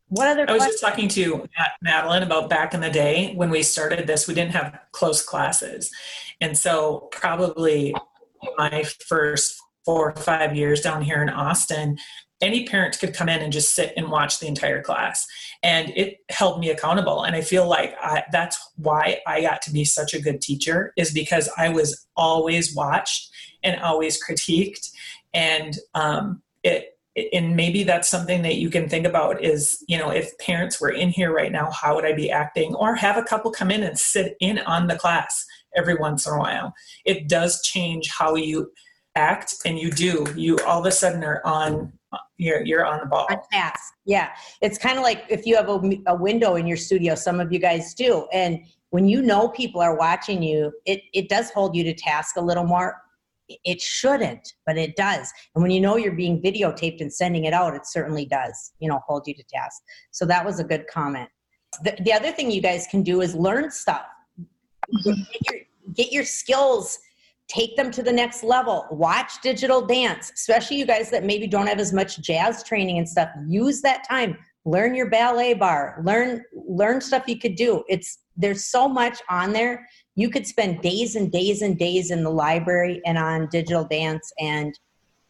What 0.06 0.28
other 0.28 0.48
I 0.48 0.52
was 0.52 0.62
questions? 0.62 0.80
just 0.80 0.84
talking 0.84 1.08
to 1.08 1.48
Madeline 1.82 2.22
about 2.22 2.48
back 2.48 2.72
in 2.72 2.80
the 2.80 2.90
day 2.90 3.34
when 3.34 3.50
we 3.50 3.64
started 3.64 4.06
this, 4.06 4.28
we 4.28 4.34
didn't 4.34 4.52
have 4.52 4.78
close 4.92 5.22
classes. 5.22 5.90
And 6.40 6.56
so, 6.56 7.08
probably 7.10 7.92
my 8.56 8.84
first 9.08 9.60
four 9.84 10.10
or 10.10 10.16
five 10.16 10.54
years 10.54 10.80
down 10.80 11.02
here 11.02 11.20
in 11.20 11.28
Austin, 11.28 11.98
any 12.40 12.66
parent 12.66 12.98
could 12.98 13.14
come 13.14 13.28
in 13.28 13.42
and 13.42 13.52
just 13.52 13.74
sit 13.74 13.92
and 13.96 14.10
watch 14.10 14.40
the 14.40 14.46
entire 14.46 14.82
class. 14.82 15.26
And 15.62 15.90
it 15.96 16.18
held 16.30 16.58
me 16.58 16.70
accountable. 16.70 17.22
And 17.22 17.36
I 17.36 17.42
feel 17.42 17.68
like 17.68 17.94
I, 18.00 18.24
that's 18.32 18.58
why 18.76 19.20
I 19.26 19.42
got 19.42 19.62
to 19.62 19.72
be 19.72 19.84
such 19.84 20.14
a 20.14 20.20
good 20.20 20.40
teacher, 20.40 20.92
is 20.96 21.12
because 21.12 21.50
I 21.58 21.68
was 21.68 22.06
always 22.16 22.74
watched 22.74 23.30
and 23.62 23.80
always 23.80 24.18
critiqued. 24.22 24.90
And 25.34 25.76
um, 25.94 26.42
it, 26.62 26.96
and 27.32 27.56
maybe 27.56 27.82
that's 27.82 28.08
something 28.08 28.42
that 28.42 28.56
you 28.56 28.70
can 28.70 28.88
think 28.88 29.06
about 29.06 29.42
is 29.42 29.84
you 29.88 29.98
know 29.98 30.10
if 30.10 30.36
parents 30.38 30.80
were 30.80 30.90
in 30.90 31.08
here 31.08 31.32
right 31.32 31.50
now 31.50 31.68
how 31.70 31.94
would 31.94 32.04
i 32.04 32.12
be 32.12 32.30
acting 32.30 32.74
or 32.76 32.94
have 32.94 33.16
a 33.16 33.22
couple 33.22 33.50
come 33.50 33.70
in 33.70 33.82
and 33.82 33.98
sit 33.98 34.36
in 34.40 34.58
on 34.60 34.86
the 34.86 34.96
class 34.96 35.44
every 35.76 35.94
once 35.94 36.26
in 36.26 36.32
a 36.32 36.38
while 36.38 36.72
it 37.04 37.28
does 37.28 37.60
change 37.62 38.08
how 38.08 38.36
you 38.36 38.70
act 39.16 39.56
and 39.64 39.78
you 39.78 39.90
do 39.90 40.24
you 40.36 40.56
all 40.60 40.80
of 40.80 40.86
a 40.86 40.92
sudden 40.92 41.24
are 41.24 41.44
on 41.44 41.92
you're 42.38 42.64
you're 42.64 42.84
on 42.84 43.00
the 43.00 43.06
ball 43.06 43.26
task. 43.52 43.94
Yeah. 44.04 44.30
It's 44.60 44.78
kind 44.78 44.98
of 44.98 45.04
like 45.04 45.24
if 45.28 45.46
you 45.46 45.56
have 45.56 45.68
a, 45.68 45.80
a 46.06 46.14
window 46.14 46.56
in 46.56 46.66
your 46.66 46.76
studio, 46.76 47.14
some 47.14 47.40
of 47.40 47.52
you 47.52 47.58
guys 47.58 47.94
do. 47.94 48.26
And 48.32 48.60
when 48.90 49.06
you 49.06 49.22
know 49.22 49.48
people 49.48 49.80
are 49.80 49.96
watching 49.96 50.42
you, 50.42 50.72
it, 50.86 51.02
it 51.12 51.28
does 51.28 51.50
hold 51.50 51.76
you 51.76 51.84
to 51.84 51.94
task 51.94 52.36
a 52.36 52.40
little 52.40 52.64
more. 52.64 52.96
It 53.64 53.80
shouldn't, 53.80 54.54
but 54.64 54.76
it 54.76 54.96
does. 54.96 55.32
And 55.54 55.62
when 55.62 55.72
you 55.72 55.80
know 55.80 55.96
you're 55.96 56.12
being 56.12 56.40
videotaped 56.40 57.00
and 57.00 57.12
sending 57.12 57.44
it 57.44 57.52
out, 57.52 57.74
it 57.74 57.86
certainly 57.86 58.24
does, 58.24 58.72
you 58.78 58.88
know, 58.88 59.00
hold 59.06 59.26
you 59.26 59.34
to 59.34 59.42
task. 59.44 59.82
So 60.12 60.24
that 60.26 60.44
was 60.44 60.60
a 60.60 60.64
good 60.64 60.86
comment. 60.86 61.28
The, 61.82 61.96
the 62.02 62.12
other 62.12 62.32
thing 62.32 62.50
you 62.50 62.62
guys 62.62 62.86
can 62.90 63.02
do 63.02 63.20
is 63.20 63.34
learn 63.34 63.70
stuff. 63.70 64.06
Get 65.04 65.16
your, 65.50 65.60
get 65.94 66.12
your 66.12 66.24
skills 66.24 66.98
take 67.50 67.76
them 67.76 67.90
to 67.90 68.02
the 68.02 68.12
next 68.12 68.44
level. 68.44 68.86
Watch 68.90 69.40
digital 69.42 69.84
dance, 69.84 70.30
especially 70.34 70.78
you 70.78 70.86
guys 70.86 71.10
that 71.10 71.24
maybe 71.24 71.46
don't 71.46 71.66
have 71.66 71.80
as 71.80 71.92
much 71.92 72.20
jazz 72.20 72.62
training 72.62 72.98
and 72.98 73.08
stuff. 73.08 73.28
Use 73.46 73.82
that 73.82 74.04
time. 74.08 74.38
Learn 74.64 74.94
your 74.94 75.10
ballet 75.10 75.54
barre. 75.54 76.00
Learn 76.04 76.44
learn 76.54 77.00
stuff 77.00 77.24
you 77.26 77.38
could 77.38 77.56
do. 77.56 77.82
It's 77.88 78.18
there's 78.36 78.64
so 78.64 78.88
much 78.88 79.20
on 79.28 79.52
there. 79.52 79.88
You 80.14 80.30
could 80.30 80.46
spend 80.46 80.80
days 80.80 81.16
and 81.16 81.32
days 81.32 81.62
and 81.62 81.76
days 81.78 82.10
in 82.10 82.22
the 82.22 82.30
library 82.30 83.00
and 83.04 83.18
on 83.18 83.48
digital 83.50 83.84
dance 83.84 84.32
and 84.38 84.78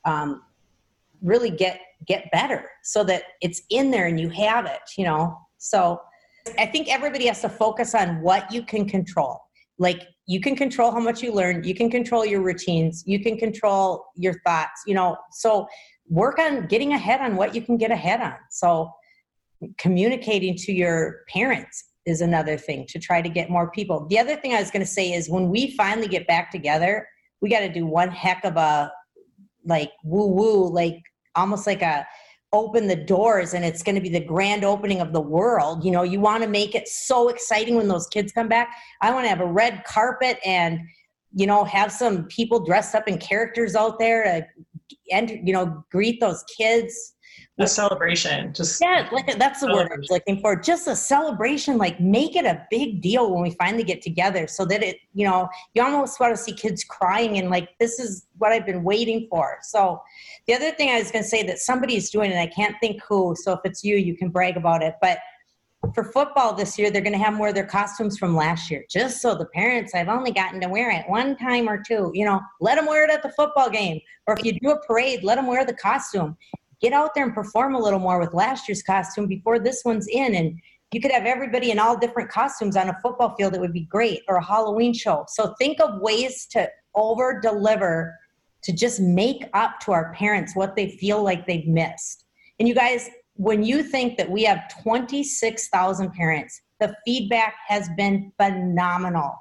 um, 0.05 0.43
really 1.23 1.51
get 1.51 1.81
get 2.07 2.31
better 2.33 2.69
so 2.83 3.03
that 3.05 3.23
it's 3.41 3.63
in 3.71 3.91
there 3.91 4.07
and 4.07 4.21
you 4.21 4.29
have 4.31 4.67
it. 4.67 4.81
You 4.99 5.07
know. 5.07 5.39
So 5.59 6.01
I 6.59 6.67
think 6.67 6.89
everybody 6.89 7.27
has 7.27 7.41
to 7.43 7.49
focus 7.49 7.95
on 7.95 8.21
what 8.21 8.53
you 8.53 8.63
can 8.63 8.87
control. 8.89 9.41
Like 9.81 10.03
you 10.27 10.41
can 10.41 10.55
control 10.55 10.93
how 10.93 11.01
much 11.01 11.23
you 11.23 11.33
learn, 11.33 11.65
you 11.65 11.75
can 11.75 11.91
control 11.91 12.25
your 12.25 12.43
routines, 12.43 13.03
you 13.07 13.19
can 13.21 13.37
control 13.39 14.05
your 14.15 14.35
thoughts, 14.47 14.83
you 14.87 14.95
know. 14.95 15.17
So 15.33 15.67
work 16.09 16.39
on 16.39 16.67
getting 16.67 16.93
ahead 16.93 17.21
on 17.21 17.35
what 17.35 17.55
you 17.55 17.63
can 17.63 17.79
get 17.79 17.91
ahead 17.91 18.21
on. 18.21 18.37
So 18.51 18.93
communicating 19.79 20.55
to 20.57 20.73
your 20.73 21.21
parents 21.29 21.83
is 22.07 22.21
another 22.21 22.57
thing 22.57 22.87
to 22.91 22.99
try 22.99 23.23
to 23.23 23.29
get 23.29 23.49
more 23.49 23.71
people. 23.71 24.07
The 24.09 24.19
other 24.19 24.37
thing 24.37 24.55
I 24.55 24.61
was 24.61 24.71
going 24.71 24.85
to 24.85 24.91
say 24.91 25.13
is 25.13 25.31
when 25.31 25.49
we 25.49 25.75
finally 25.77 26.09
get 26.09 26.27
back 26.27 26.51
together, 26.51 27.07
we 27.41 27.49
got 27.49 27.61
to 27.61 27.73
do 27.73 27.87
one 27.87 28.11
heck 28.11 28.45
of 28.45 28.57
a 28.57 28.93
like 29.65 29.93
woo 30.05 30.27
woo, 30.27 30.69
like 30.69 31.01
almost 31.35 31.67
like 31.67 31.83
a 31.83 32.07
open 32.53 32.89
the 32.89 32.97
doors 32.97 33.55
and 33.55 33.65
it's 33.65 33.83
going 33.83 33.95
to 33.95 34.01
be 34.01 34.09
the 34.09 34.25
grand 34.25 34.65
opening 34.65 35.01
of 35.01 35.13
the 35.13 35.21
world. 35.21 35.85
You 35.85 35.93
know, 35.93 36.03
you 36.03 36.21
want 36.21 36.43
to 36.43 36.49
make 36.49 36.75
it 36.75 36.89
so 36.89 37.29
exciting 37.29 37.77
when 37.77 37.89
those 37.89 38.09
kids 38.09 38.33
come 38.33 38.49
back. 38.49 38.75
I 39.01 39.13
want 39.13 39.25
to 39.25 39.29
have 39.29 39.41
a 39.41 39.47
red 39.47 39.85
carpet 39.85 40.39
and, 40.45 40.81
you 41.33 41.47
know, 41.47 41.65
have 41.65 41.93
some 41.93 42.25
people 42.25 42.65
dressed 42.65 42.95
up 42.95 43.07
in 43.07 43.19
characters 43.19 43.77
out 43.77 43.99
there 43.99 44.25
to, 44.25 44.47
and, 45.13 45.31
you 45.47 45.53
know, 45.53 45.85
greet 45.93 46.21
those 46.21 46.45
kids. 46.57 47.15
A 47.61 47.67
celebration. 47.67 48.53
Just 48.55 48.81
Yeah, 48.81 49.09
like 49.13 49.39
that's 49.39 49.61
the 49.61 49.67
word 49.67 49.91
I 49.93 49.97
was 49.97 50.09
looking 50.11 50.41
for. 50.41 50.57
Just 50.57 50.89
a 50.89 50.97
celebration, 50.97 51.79
like 51.79 52.01
make 52.01 52.37
it 52.37 52.45
a 52.45 52.67
big 52.71 53.03
deal 53.03 53.31
when 53.33 53.43
we 53.43 53.51
finally 53.51 53.85
get 53.85 54.03
together 54.03 54.47
so 54.47 54.65
that 54.65 54.83
it, 54.83 54.97
you 55.15 55.27
know, 55.27 55.49
you 55.75 55.83
almost 55.83 56.19
want 56.19 56.35
to 56.35 56.43
see 56.43 56.53
kids 56.53 56.85
crying 56.85 57.39
and 57.39 57.51
like, 57.51 57.69
this 57.79 57.99
is 57.99 58.27
what 58.39 58.53
I've 58.53 58.67
been 58.67 58.83
waiting 58.83 59.27
for. 59.29 59.59
So 59.63 60.01
the 60.47 60.55
other 60.55 60.71
thing 60.73 60.91
I 60.91 60.99
was 60.99 61.11
going 61.11 61.23
to 61.23 61.29
say 61.29 61.43
that 61.45 61.59
somebody's 61.59 62.11
doing, 62.11 62.31
and 62.31 62.41
I 62.41 62.47
can't 62.47 62.77
think 62.81 63.03
who, 63.07 63.35
so 63.37 63.53
if 63.53 63.61
it's 63.65 63.85
you, 63.85 63.97
you 63.97 64.17
can 64.17 64.31
brag 64.31 64.57
about 64.57 64.83
it. 64.83 64.95
But 65.01 65.19
for 65.95 66.05
football 66.05 66.55
this 66.55 66.79
year, 66.79 66.91
they're 66.91 67.03
going 67.03 67.15
to 67.15 67.19
have 67.19 67.35
more 67.35 67.49
of 67.49 67.55
their 67.55 67.67
costumes 67.67 68.19
from 68.19 68.37
last 68.37 68.71
year, 68.71 68.85
just 68.91 69.23
so 69.23 69.35
the 69.35 69.47
parents, 69.47 69.95
I've 69.95 70.09
only 70.09 70.31
gotten 70.31 70.61
to 70.61 70.69
wear 70.69 70.91
it 70.91 71.09
one 71.09 71.37
time 71.37 71.69
or 71.69 71.83
two, 71.83 72.11
you 72.15 72.25
know, 72.25 72.41
let 72.61 72.77
them 72.77 72.87
wear 72.87 73.05
it 73.05 73.11
at 73.11 73.23
the 73.23 73.31
football 73.31 73.71
game. 73.71 73.99
Or 74.27 74.35
if 74.39 74.45
you 74.45 74.59
do 74.61 74.71
a 74.71 74.87
parade, 74.87 75.25
let 75.25 75.37
them 75.37 75.47
wear 75.47 75.65
the 75.65 75.75
costume 75.75 76.37
get 76.81 76.93
out 76.93 77.15
there 77.15 77.25
and 77.25 77.35
perform 77.35 77.75
a 77.75 77.79
little 77.79 77.99
more 77.99 78.19
with 78.19 78.35
last 78.35 78.69
year's 78.69 78.83
costume 78.83 79.27
before 79.27 79.59
this 79.59 79.83
one's 79.85 80.07
in. 80.09 80.35
And 80.35 80.59
you 80.93 81.01
could 81.01 81.13
have 81.13 81.25
everybody 81.25 81.71
in 81.71 81.79
all 81.79 81.97
different 81.97 82.31
costumes 82.31 82.77
on 82.77 82.89
a 82.89 82.99
football 83.03 83.35
field. 83.37 83.55
It 83.55 83.61
would 83.61 83.73
be 83.73 83.87
great 83.87 84.23
or 84.29 84.37
a 84.37 84.45
halloween 84.45 84.93
show. 84.93 85.25
So 85.29 85.55
think 85.59 85.81
of 85.81 86.01
ways 86.01 86.47
to 86.53 86.69
over 86.95 87.41
deliver 87.41 88.17
to 88.63 88.73
just 88.73 89.01
make 89.01 89.45
up 89.55 89.81
to 89.81 89.93
our 89.93 90.13
parents 90.15 90.57
what 90.57 90.77
they 90.77 90.91
feel 90.91 91.23
like 91.23 91.47
they've 91.47 91.67
missed. 91.67 92.25
And 92.59 92.69
you 92.69 92.75
guys 92.75 93.11
when 93.35 93.63
you 93.63 93.83
think 93.83 94.19
that 94.19 94.31
we 94.31 94.43
have 94.43 94.61
26,000 94.83 96.13
parents 96.13 96.61
the 96.81 96.95
feedback 97.05 97.55
has 97.69 97.91
been 97.97 98.33
phenomenal. 98.39 99.35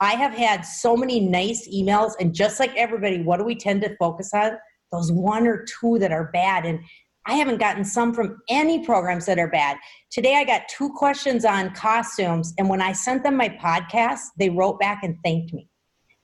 I 0.00 0.12
have 0.12 0.34
had 0.34 0.60
so 0.62 0.94
many 0.94 1.20
nice 1.20 1.66
emails 1.68 2.12
and 2.20 2.34
just 2.34 2.60
like 2.60 2.74
everybody 2.76 3.22
what 3.22 3.38
do 3.38 3.44
we 3.44 3.54
tend 3.54 3.82
to 3.82 3.96
focus 3.96 4.32
on 4.34 4.52
those 4.92 5.10
one 5.10 5.46
or 5.46 5.64
two 5.64 5.98
that 5.98 6.12
are 6.12 6.30
bad. 6.32 6.64
And 6.66 6.80
I 7.26 7.34
haven't 7.34 7.58
gotten 7.58 7.84
some 7.84 8.12
from 8.12 8.42
any 8.48 8.84
programs 8.84 9.26
that 9.26 9.38
are 9.38 9.48
bad. 9.48 9.78
Today 10.10 10.36
I 10.36 10.44
got 10.44 10.62
two 10.68 10.90
questions 10.90 11.44
on 11.44 11.74
costumes, 11.74 12.52
and 12.58 12.68
when 12.68 12.82
I 12.82 12.92
sent 12.92 13.22
them 13.22 13.36
my 13.36 13.48
podcast, 13.48 14.20
they 14.38 14.50
wrote 14.50 14.78
back 14.78 15.02
and 15.02 15.16
thanked 15.24 15.52
me. 15.52 15.68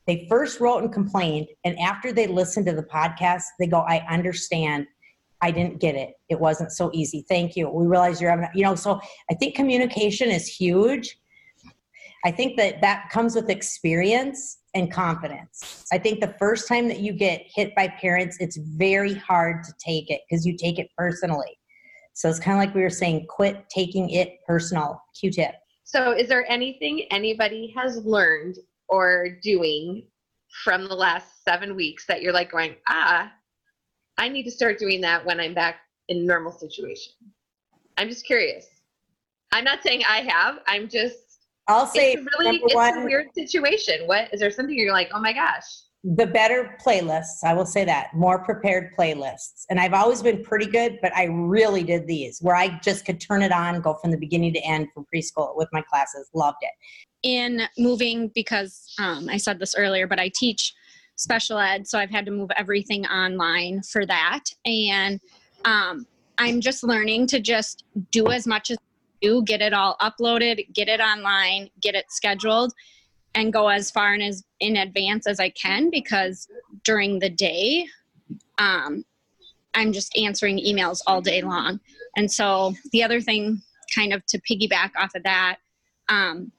They 0.06 0.26
first 0.28 0.58
wrote 0.58 0.82
and 0.82 0.92
complained, 0.92 1.48
and 1.64 1.78
after 1.78 2.12
they 2.12 2.26
listened 2.26 2.66
to 2.66 2.72
the 2.72 2.82
podcast, 2.82 3.44
they 3.58 3.66
go, 3.66 3.80
I 3.80 4.04
understand. 4.10 4.86
I 5.40 5.52
didn't 5.52 5.78
get 5.78 5.94
it. 5.94 6.14
It 6.28 6.40
wasn't 6.40 6.72
so 6.72 6.90
easy. 6.92 7.24
Thank 7.28 7.54
you. 7.54 7.70
We 7.70 7.86
realize 7.86 8.20
you're 8.20 8.30
having, 8.30 8.48
you 8.54 8.64
know, 8.64 8.74
so 8.74 9.00
I 9.30 9.34
think 9.34 9.54
communication 9.54 10.30
is 10.30 10.48
huge. 10.48 11.16
I 12.24 12.30
think 12.30 12.56
that 12.56 12.80
that 12.80 13.10
comes 13.10 13.34
with 13.34 13.48
experience 13.48 14.58
and 14.74 14.92
confidence. 14.92 15.86
I 15.92 15.98
think 15.98 16.20
the 16.20 16.34
first 16.38 16.68
time 16.68 16.88
that 16.88 17.00
you 17.00 17.12
get 17.12 17.42
hit 17.46 17.74
by 17.74 17.88
parents, 17.88 18.36
it's 18.40 18.56
very 18.56 19.14
hard 19.14 19.64
to 19.64 19.72
take 19.78 20.10
it 20.10 20.22
because 20.28 20.44
you 20.44 20.56
take 20.56 20.78
it 20.78 20.88
personally. 20.96 21.58
So 22.14 22.28
it's 22.28 22.40
kind 22.40 22.58
of 22.58 22.66
like 22.66 22.74
we 22.74 22.82
were 22.82 22.90
saying, 22.90 23.26
quit 23.28 23.68
taking 23.70 24.10
it 24.10 24.38
personal. 24.46 25.00
Q 25.18 25.30
tip. 25.30 25.54
So, 25.84 26.12
is 26.12 26.28
there 26.28 26.44
anything 26.50 27.06
anybody 27.10 27.72
has 27.76 28.04
learned 28.04 28.58
or 28.88 29.38
doing 29.40 30.04
from 30.64 30.88
the 30.88 30.94
last 30.94 31.44
seven 31.44 31.76
weeks 31.76 32.06
that 32.06 32.20
you're 32.20 32.32
like 32.32 32.50
going, 32.50 32.74
ah, 32.88 33.32
I 34.18 34.28
need 34.28 34.42
to 34.44 34.50
start 34.50 34.78
doing 34.78 35.00
that 35.02 35.24
when 35.24 35.38
I'm 35.38 35.54
back 35.54 35.76
in 36.08 36.26
normal 36.26 36.50
situation? 36.50 37.12
I'm 37.96 38.08
just 38.08 38.26
curious. 38.26 38.66
I'm 39.52 39.64
not 39.64 39.82
saying 39.82 40.02
I 40.08 40.22
have. 40.22 40.58
I'm 40.66 40.88
just. 40.88 41.27
I'll 41.68 41.86
say 41.86 42.12
It's 42.12 42.26
really 42.38 42.60
it's 42.64 42.74
one, 42.74 42.98
a 42.98 43.04
weird 43.04 43.26
situation. 43.34 44.06
What 44.06 44.32
is 44.32 44.40
there 44.40 44.50
something 44.50 44.76
you're 44.76 44.92
like, 44.92 45.10
oh 45.14 45.20
my 45.20 45.32
gosh? 45.32 45.64
the 46.04 46.26
better 46.26 46.76
playlists. 46.84 47.42
I 47.44 47.54
will 47.54 47.66
say 47.66 47.84
that 47.84 48.14
more 48.14 48.38
prepared 48.44 48.94
playlists. 48.96 49.64
And 49.68 49.80
I've 49.80 49.94
always 49.94 50.22
been 50.22 50.42
pretty 50.42 50.66
good, 50.66 50.98
but 51.02 51.14
I 51.14 51.24
really 51.24 51.82
did 51.82 52.06
these 52.06 52.38
where 52.40 52.54
I 52.54 52.78
just 52.80 53.04
could 53.04 53.20
turn 53.20 53.42
it 53.42 53.52
on, 53.52 53.80
go 53.80 53.94
from 53.94 54.12
the 54.12 54.16
beginning 54.16 54.52
to 54.54 54.60
end 54.60 54.88
from 54.94 55.06
preschool 55.12 55.56
with 55.56 55.68
my 55.72 55.82
classes. 55.82 56.30
Loved 56.34 56.58
it. 56.62 56.70
in 57.24 57.62
moving 57.76 58.30
because 58.34 58.94
um, 59.00 59.28
I 59.28 59.38
said 59.38 59.58
this 59.58 59.74
earlier, 59.76 60.06
but 60.06 60.20
I 60.20 60.30
teach 60.34 60.72
special 61.16 61.58
ed, 61.58 61.88
so 61.88 61.98
I've 61.98 62.10
had 62.10 62.24
to 62.26 62.30
move 62.30 62.50
everything 62.56 63.04
online 63.06 63.82
for 63.82 64.06
that. 64.06 64.44
And 64.64 65.20
um, 65.64 66.06
I'm 66.38 66.60
just 66.60 66.84
learning 66.84 67.26
to 67.28 67.40
just 67.40 67.82
do 68.12 68.28
as 68.28 68.46
much 68.46 68.70
as 68.70 68.78
do, 69.20 69.42
get 69.44 69.60
it 69.60 69.72
all 69.72 69.96
uploaded, 70.00 70.72
get 70.72 70.88
it 70.88 71.00
online, 71.00 71.70
get 71.80 71.94
it 71.94 72.06
scheduled, 72.08 72.72
and 73.34 73.52
go 73.52 73.68
as 73.68 73.90
far 73.90 74.14
in 74.14 74.22
as 74.22 74.44
in 74.60 74.76
advance 74.76 75.26
as 75.26 75.40
I 75.40 75.50
can 75.50 75.90
because 75.90 76.48
during 76.84 77.18
the 77.18 77.30
day, 77.30 77.86
um, 78.58 79.04
I'm 79.74 79.92
just 79.92 80.16
answering 80.16 80.58
emails 80.58 81.00
all 81.06 81.20
day 81.20 81.42
long. 81.42 81.80
And 82.16 82.30
so 82.30 82.74
the 82.92 83.02
other 83.02 83.20
thing, 83.20 83.62
kind 83.94 84.12
of 84.12 84.24
to 84.26 84.40
piggyback 84.40 84.90
off 84.98 85.14
of 85.14 85.22
that, 85.22 85.58
um, 86.08 86.52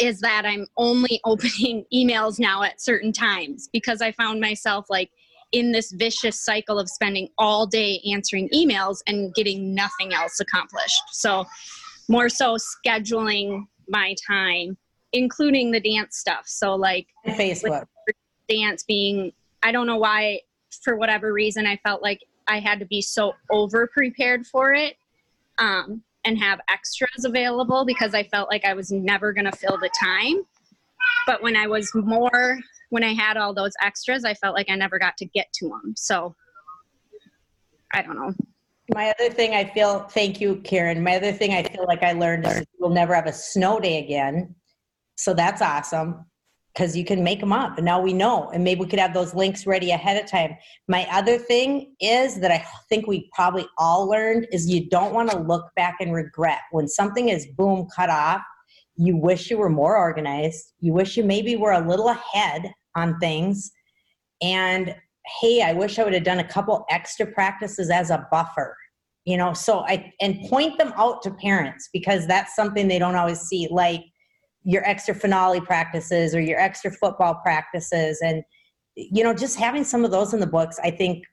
is 0.00 0.20
that 0.20 0.44
I'm 0.46 0.66
only 0.76 1.20
opening 1.24 1.84
emails 1.92 2.38
now 2.38 2.62
at 2.62 2.80
certain 2.80 3.12
times 3.12 3.68
because 3.72 4.00
I 4.00 4.12
found 4.12 4.40
myself 4.40 4.86
like 4.88 5.10
in 5.52 5.72
this 5.72 5.92
vicious 5.92 6.40
cycle 6.40 6.78
of 6.78 6.88
spending 6.88 7.28
all 7.38 7.66
day 7.66 8.00
answering 8.12 8.48
emails 8.50 8.98
and 9.06 9.34
getting 9.34 9.74
nothing 9.74 10.12
else 10.12 10.40
accomplished. 10.40 11.02
So, 11.12 11.46
more 12.08 12.28
so 12.28 12.56
scheduling 12.56 13.64
my 13.88 14.14
time, 14.26 14.76
including 15.12 15.70
the 15.70 15.80
dance 15.80 16.18
stuff. 16.18 16.44
So, 16.46 16.74
like 16.74 17.06
Facebook. 17.26 17.86
dance 18.48 18.82
being, 18.82 19.32
I 19.62 19.72
don't 19.72 19.86
know 19.86 19.98
why, 19.98 20.40
for 20.82 20.96
whatever 20.96 21.32
reason, 21.32 21.66
I 21.66 21.76
felt 21.84 22.02
like 22.02 22.20
I 22.46 22.60
had 22.60 22.78
to 22.80 22.86
be 22.86 23.02
so 23.02 23.34
over 23.50 23.86
prepared 23.86 24.46
for 24.46 24.72
it. 24.72 24.96
Um, 25.58 26.02
and 26.24 26.38
have 26.38 26.60
extras 26.68 27.24
available 27.24 27.84
because 27.84 28.14
I 28.14 28.22
felt 28.24 28.50
like 28.50 28.64
I 28.64 28.74
was 28.74 28.92
never 28.92 29.32
going 29.32 29.46
to 29.46 29.56
fill 29.56 29.78
the 29.78 29.90
time. 29.98 30.42
But 31.26 31.42
when 31.42 31.56
I 31.56 31.66
was 31.66 31.90
more, 31.94 32.58
when 32.90 33.02
I 33.02 33.14
had 33.14 33.36
all 33.36 33.54
those 33.54 33.72
extras, 33.82 34.24
I 34.24 34.34
felt 34.34 34.54
like 34.54 34.68
I 34.68 34.74
never 34.74 34.98
got 34.98 35.16
to 35.18 35.24
get 35.24 35.52
to 35.54 35.68
them. 35.68 35.94
So 35.96 36.34
I 37.94 38.02
don't 38.02 38.16
know. 38.16 38.34
My 38.94 39.12
other 39.18 39.30
thing 39.32 39.54
I 39.54 39.64
feel, 39.64 40.00
thank 40.00 40.40
you, 40.40 40.56
Karen. 40.64 41.02
My 41.02 41.16
other 41.16 41.32
thing 41.32 41.52
I 41.52 41.62
feel 41.62 41.84
like 41.86 42.02
I 42.02 42.12
learned 42.12 42.46
is 42.46 42.64
we'll 42.78 42.90
never 42.90 43.14
have 43.14 43.26
a 43.26 43.32
snow 43.32 43.78
day 43.78 44.02
again. 44.02 44.54
So 45.16 45.34
that's 45.34 45.60
awesome 45.60 46.24
because 46.72 46.96
you 46.96 47.04
can 47.04 47.22
make 47.24 47.40
them 47.40 47.52
up. 47.52 47.76
And 47.76 47.84
now 47.84 48.00
we 48.00 48.12
know. 48.12 48.50
And 48.50 48.64
maybe 48.64 48.80
we 48.80 48.86
could 48.86 48.98
have 49.00 49.12
those 49.12 49.34
links 49.34 49.66
ready 49.66 49.90
ahead 49.90 50.22
of 50.22 50.30
time. 50.30 50.56
My 50.86 51.06
other 51.10 51.36
thing 51.36 51.94
is 52.00 52.40
that 52.40 52.50
I 52.50 52.64
think 52.88 53.06
we 53.06 53.28
probably 53.34 53.66
all 53.76 54.08
learned 54.08 54.46
is 54.52 54.70
you 54.70 54.88
don't 54.88 55.12
want 55.12 55.30
to 55.30 55.38
look 55.38 55.66
back 55.76 55.96
and 56.00 56.14
regret. 56.14 56.60
When 56.70 56.88
something 56.88 57.28
is 57.28 57.46
boom, 57.58 57.88
cut 57.94 58.10
off, 58.10 58.42
you 58.96 59.16
wish 59.16 59.50
you 59.50 59.58
were 59.58 59.68
more 59.68 59.96
organized. 59.96 60.72
You 60.80 60.92
wish 60.92 61.16
you 61.16 61.24
maybe 61.24 61.56
were 61.56 61.72
a 61.72 61.86
little 61.86 62.08
ahead 62.08 62.72
on 62.94 63.18
things. 63.18 63.70
And 64.40 64.94
hey, 65.40 65.62
I 65.62 65.72
wish 65.72 65.98
I 65.98 66.04
would 66.04 66.14
have 66.14 66.24
done 66.24 66.38
a 66.40 66.44
couple 66.48 66.84
extra 66.90 67.26
practices 67.26 67.90
as 67.90 68.10
a 68.10 68.26
buffer. 68.30 68.76
You 69.24 69.36
know, 69.36 69.52
so 69.52 69.80
I 69.80 70.12
and 70.20 70.40
point 70.48 70.78
them 70.78 70.92
out 70.96 71.22
to 71.22 71.30
parents 71.32 71.88
because 71.92 72.26
that's 72.26 72.56
something 72.56 72.88
they 72.88 72.98
don't 72.98 73.14
always 73.16 73.40
see, 73.40 73.68
like 73.70 74.02
your 74.64 74.82
extra 74.88 75.14
finale 75.14 75.60
practices 75.60 76.34
or 76.34 76.40
your 76.40 76.58
extra 76.58 76.90
football 76.90 77.34
practices. 77.42 78.20
And 78.24 78.42
you 78.96 79.22
know, 79.22 79.34
just 79.34 79.58
having 79.58 79.84
some 79.84 80.04
of 80.04 80.10
those 80.10 80.32
in 80.32 80.40
the 80.40 80.46
books, 80.46 80.78
I 80.82 80.90
think 80.90 81.24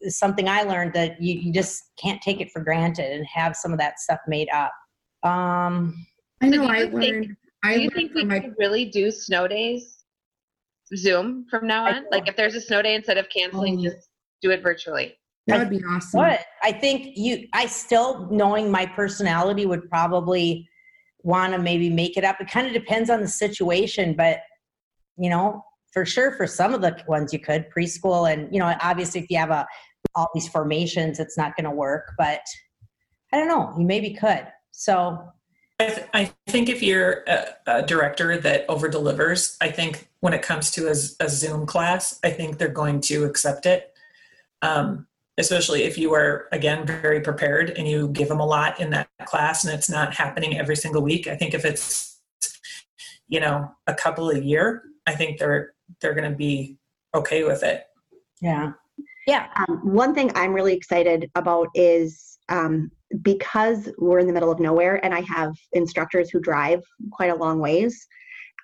is 0.00 0.18
something 0.18 0.48
I 0.48 0.62
learned 0.62 0.94
that 0.94 1.20
you, 1.20 1.34
you 1.38 1.52
just 1.52 1.82
can't 2.02 2.22
take 2.22 2.40
it 2.40 2.50
for 2.50 2.62
granted 2.62 3.12
and 3.12 3.26
have 3.26 3.54
some 3.54 3.72
of 3.72 3.78
that 3.78 3.98
stuff 4.00 4.20
made 4.26 4.48
up. 4.50 4.72
Um, 5.22 6.06
I 6.40 6.48
know. 6.48 6.64
I 6.64 6.84
you 6.84 6.90
think- 6.90 6.94
learned. 7.04 7.36
I 7.64 7.74
Do 7.74 7.80
you 7.80 7.90
learned 7.90 7.94
think 7.94 8.14
we 8.14 8.20
from 8.22 8.28
my 8.30 8.40
could 8.40 8.54
really 8.58 8.86
do 8.86 9.10
snow 9.10 9.46
days 9.46 10.01
Zoom 10.96 11.46
from 11.50 11.66
now 11.66 11.86
on? 11.86 12.04
Like 12.10 12.28
if 12.28 12.36
there's 12.36 12.54
a 12.54 12.60
snow 12.60 12.82
day, 12.82 12.94
instead 12.94 13.18
of 13.18 13.28
canceling, 13.28 13.78
Oh. 13.80 13.82
just 13.84 14.08
do 14.42 14.50
it 14.50 14.62
virtually. 14.62 15.14
that 15.46 15.58
would 15.58 15.70
be 15.70 15.82
awesome. 15.84 16.18
What 16.18 16.40
I 16.62 16.72
think 16.72 17.16
you, 17.16 17.48
I 17.52 17.66
still 17.66 18.28
knowing 18.30 18.70
my 18.70 18.86
personality 18.86 19.66
would 19.66 19.88
probably 19.90 20.68
want 21.22 21.52
to 21.52 21.58
maybe 21.58 21.88
make 21.90 22.16
it 22.16 22.24
up. 22.24 22.40
It 22.40 22.48
kind 22.48 22.66
of 22.66 22.72
depends 22.72 23.10
on 23.10 23.20
the 23.20 23.28
situation, 23.28 24.14
but 24.14 24.40
you 25.16 25.28
know, 25.30 25.64
for 25.92 26.04
sure, 26.06 26.32
for 26.36 26.46
some 26.46 26.72
of 26.74 26.80
the 26.80 26.96
ones 27.06 27.32
you 27.32 27.38
could 27.38 27.66
preschool, 27.76 28.32
and 28.32 28.52
you 28.52 28.58
know, 28.60 28.74
obviously 28.80 29.20
if 29.20 29.30
you 29.30 29.38
have 29.38 29.50
a 29.50 29.66
all 30.14 30.28
these 30.34 30.48
formations, 30.48 31.18
it's 31.20 31.36
not 31.38 31.56
going 31.56 31.64
to 31.64 31.70
work. 31.70 32.12
But 32.18 32.40
I 33.32 33.38
don't 33.38 33.48
know, 33.48 33.74
you 33.78 33.84
maybe 33.84 34.14
could. 34.14 34.46
So 34.72 35.18
I, 35.80 35.86
th- 35.86 36.06
I 36.14 36.32
think 36.48 36.68
if 36.68 36.82
you're 36.82 37.24
a, 37.26 37.46
a 37.66 37.82
director 37.82 38.38
that 38.38 38.64
over 38.68 38.88
delivers, 38.88 39.56
I 39.60 39.70
think 39.70 40.08
when 40.22 40.32
it 40.32 40.40
comes 40.40 40.70
to 40.70 40.88
a 40.88 41.28
Zoom 41.28 41.66
class, 41.66 42.20
I 42.22 42.30
think 42.30 42.56
they're 42.56 42.68
going 42.68 43.00
to 43.02 43.24
accept 43.24 43.66
it. 43.66 43.92
Um, 44.62 45.08
especially 45.36 45.82
if 45.82 45.98
you 45.98 46.14
are, 46.14 46.46
again, 46.52 46.86
very 46.86 47.20
prepared 47.20 47.70
and 47.70 47.88
you 47.88 48.06
give 48.08 48.28
them 48.28 48.38
a 48.38 48.46
lot 48.46 48.78
in 48.78 48.90
that 48.90 49.08
class 49.24 49.64
and 49.64 49.74
it's 49.74 49.90
not 49.90 50.14
happening 50.14 50.56
every 50.56 50.76
single 50.76 51.02
week. 51.02 51.26
I 51.26 51.34
think 51.34 51.54
if 51.54 51.64
it's, 51.64 52.20
you 53.26 53.40
know, 53.40 53.68
a 53.88 53.94
couple 53.94 54.30
a 54.30 54.38
year, 54.38 54.84
I 55.08 55.16
think 55.16 55.40
they're, 55.40 55.72
they're 56.00 56.14
going 56.14 56.30
to 56.30 56.36
be 56.36 56.76
okay 57.16 57.42
with 57.42 57.64
it. 57.64 57.82
yeah, 58.40 58.72
yeah, 59.26 59.48
Um, 59.56 59.80
one 59.82 60.14
thing 60.14 60.30
I'm 60.36 60.52
really 60.52 60.74
excited 60.74 61.30
about 61.34 61.66
is 61.74 62.38
um, 62.48 62.92
because 63.22 63.88
we're 63.98 64.20
in 64.20 64.28
the 64.28 64.32
middle 64.32 64.52
of 64.52 64.60
nowhere 64.60 65.04
and 65.04 65.12
I 65.12 65.22
have 65.22 65.52
instructors 65.72 66.30
who 66.30 66.38
drive 66.38 66.84
quite 67.10 67.30
a 67.30 67.34
long 67.34 67.58
ways. 67.58 68.06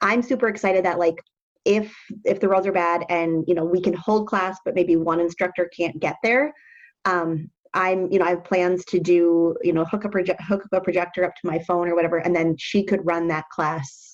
I'm 0.03 0.23
super 0.23 0.47
excited 0.47 0.85
that 0.85 1.01
like 1.01 1.17
if 1.69 1.95
if 2.25 2.41
the 2.41 2.49
roads 2.49 2.67
are 2.67 2.73
bad 2.73 3.05
and 3.09 3.45
you 3.47 3.55
know 3.55 3.65
we 3.65 3.81
can 3.81 3.95
hold 3.95 4.27
class 4.27 4.59
but 4.65 4.75
maybe 4.75 4.97
one 4.97 5.21
instructor 5.21 5.71
can't 5.77 6.01
get 6.01 6.17
there 6.23 6.53
um 7.05 7.51
i'm 7.75 8.11
you 8.11 8.19
know 8.19 8.25
i 8.25 8.31
have 8.31 8.43
plans 8.43 8.85
to 8.87 8.99
do 8.99 9.55
you 9.63 9.73
know 9.73 9.85
hook 9.85 10.05
a 10.05 10.09
project 10.09 10.43
hook 10.43 10.65
up 10.65 10.81
a 10.81 10.81
projector 10.81 11.25
up 11.25 11.35
to 11.35 11.47
my 11.47 11.59
phone 11.61 11.87
or 11.87 11.95
whatever 11.95 12.17
and 12.19 12.35
then 12.35 12.57
she 12.59 12.83
could 12.83 13.05
run 13.05 13.29
that 13.29 13.45
class 13.51 14.09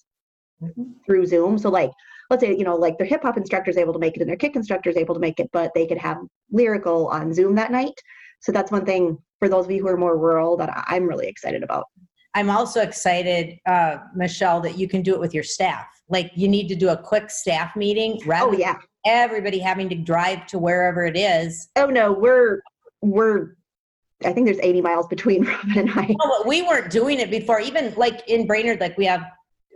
through 1.07 1.27
zoom. 1.27 1.59
So 1.59 1.71
like 1.71 1.91
let's 2.31 2.43
say 2.43 2.57
you 2.57 2.65
know 2.65 2.77
like 2.77 2.99
their 2.99 3.07
hip 3.07 3.23
hop 3.23 3.37
instructor 3.37 3.71
is 3.71 3.77
able 3.77 3.93
to 3.93 3.99
make 3.99 4.17
it 4.17 4.21
and 4.21 4.29
their 4.29 4.37
kick 4.37 4.57
instructor 4.57 4.91
is 4.91 4.97
able 4.97 5.15
to 5.15 5.21
make 5.21 5.41
it 5.41 5.51
but 5.53 5.73
they 5.75 5.87
could 5.87 5.99
have 5.99 6.19
lyrical 6.51 7.09
on 7.09 7.33
zoom 7.33 7.55
that 7.57 7.73
night. 7.73 7.95
So 8.41 8.53
that's 8.53 8.73
one 8.73 8.85
thing 8.85 9.19
for 9.39 9.49
those 9.49 9.67
of 9.67 9.71
you 9.71 9.83
who 9.83 9.89
are 9.89 9.97
more 9.97 10.17
rural 10.17 10.57
that 10.57 10.71
i'm 10.89 11.05
really 11.05 11.27
excited 11.27 11.63
about 11.63 11.87
I'm 12.35 12.51
also 12.51 12.81
excited, 12.81 13.59
uh, 13.67 13.99
Michelle, 14.15 14.61
that 14.63 14.77
you 14.77 14.89
can 14.89 15.03
do 15.03 15.15
it 15.15 15.21
with 15.21 15.33
your 15.33 15.45
staff. 15.45 15.87
Like 16.09 16.33
you 16.35 16.49
need 16.49 16.69
to 16.69 16.75
do 16.75 16.89
a 16.91 16.97
quick 16.97 17.31
staff 17.31 17.77
meeting 17.77 18.21
rather 18.27 18.49
oh 18.49 18.51
than 18.51 18.61
yeah 18.61 18.77
everybody 19.07 19.59
having 19.59 19.89
to 19.91 19.95
drive 19.95 20.47
to 20.47 20.59
wherever 20.59 21.05
it 21.05 21.17
is. 21.17 21.69
oh 21.77 21.87
no 21.87 22.13
we're 22.13 22.61
we're 23.03 23.57
i 24.25 24.33
think 24.33 24.47
there's 24.47 24.59
80 24.63 24.81
miles 24.81 25.07
between 25.09 25.45
robin 25.45 25.79
and 25.79 25.91
i 25.91 26.07
No, 26.07 26.43
we 26.47 26.63
weren't 26.63 26.91
doing 26.91 27.21
it 27.21 27.31
before. 27.31 27.61
Even 27.61 27.93
like 27.97 28.27
in 28.29 28.47
Brainerd, 28.47 28.81
like 28.81 28.97
we 28.97 29.05
have 29.07 29.25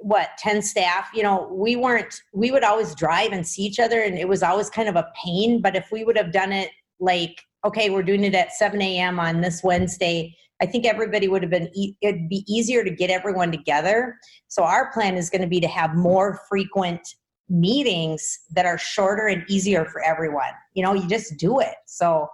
what 0.01 0.31
ten 0.39 0.63
staff. 0.63 1.09
You 1.15 1.23
know, 1.23 1.49
we 1.53 1.77
weren't. 1.77 2.23
We 2.33 2.51
would 2.51 2.65
always 2.65 2.95
drive 2.95 3.33
and 3.33 3.47
see 3.47 3.63
each 3.63 3.79
other, 3.79 4.01
and 4.03 4.17
it 4.17 4.29
was 4.29 4.43
always 4.43 4.71
kind 4.71 4.89
of 4.89 4.97
a 4.97 5.09
pain. 5.25 5.61
But 5.61 5.77
if 5.77 5.91
we 5.91 6.05
would 6.05 6.17
have 6.17 6.33
done 6.33 6.53
it 6.53 6.71
like, 7.01 7.41
okay, 7.65 7.91
we're 7.91 8.03
doing 8.03 8.25
it 8.25 8.35
at 8.35 8.53
seven 8.53 8.81
a.m. 8.81 9.19
on 9.19 9.41
this 9.41 9.63
Wednesday. 9.63 10.37
I 10.61 10.67
think 10.67 10.87
everybody 10.87 11.29
would 11.29 11.43
have 11.43 11.51
been. 11.51 11.71
E- 11.75 11.95
it'd 12.01 12.29
be 12.29 12.45
easier 12.49 12.85
to 12.85 12.91
get 12.91 13.11
everyone 13.11 13.51
together. 13.51 14.17
So 14.49 14.63
our 14.63 14.93
plan 14.93 15.17
is 15.17 15.31
going 15.31 15.43
to 15.43 15.49
be 15.49 15.61
to 15.61 15.69
have 15.69 15.95
more 15.95 16.41
frequent 16.49 17.01
meetings 17.49 18.41
that 18.55 18.67
are 18.67 18.79
shorter 18.79 19.29
and 19.29 19.45
easier 19.49 19.85
for 19.87 20.03
everyone. 20.03 20.53
You 20.75 20.83
know, 20.83 20.95
you 20.95 21.09
just 21.09 21.37
do 21.39 21.61
it. 21.61 21.75
So 21.87 22.29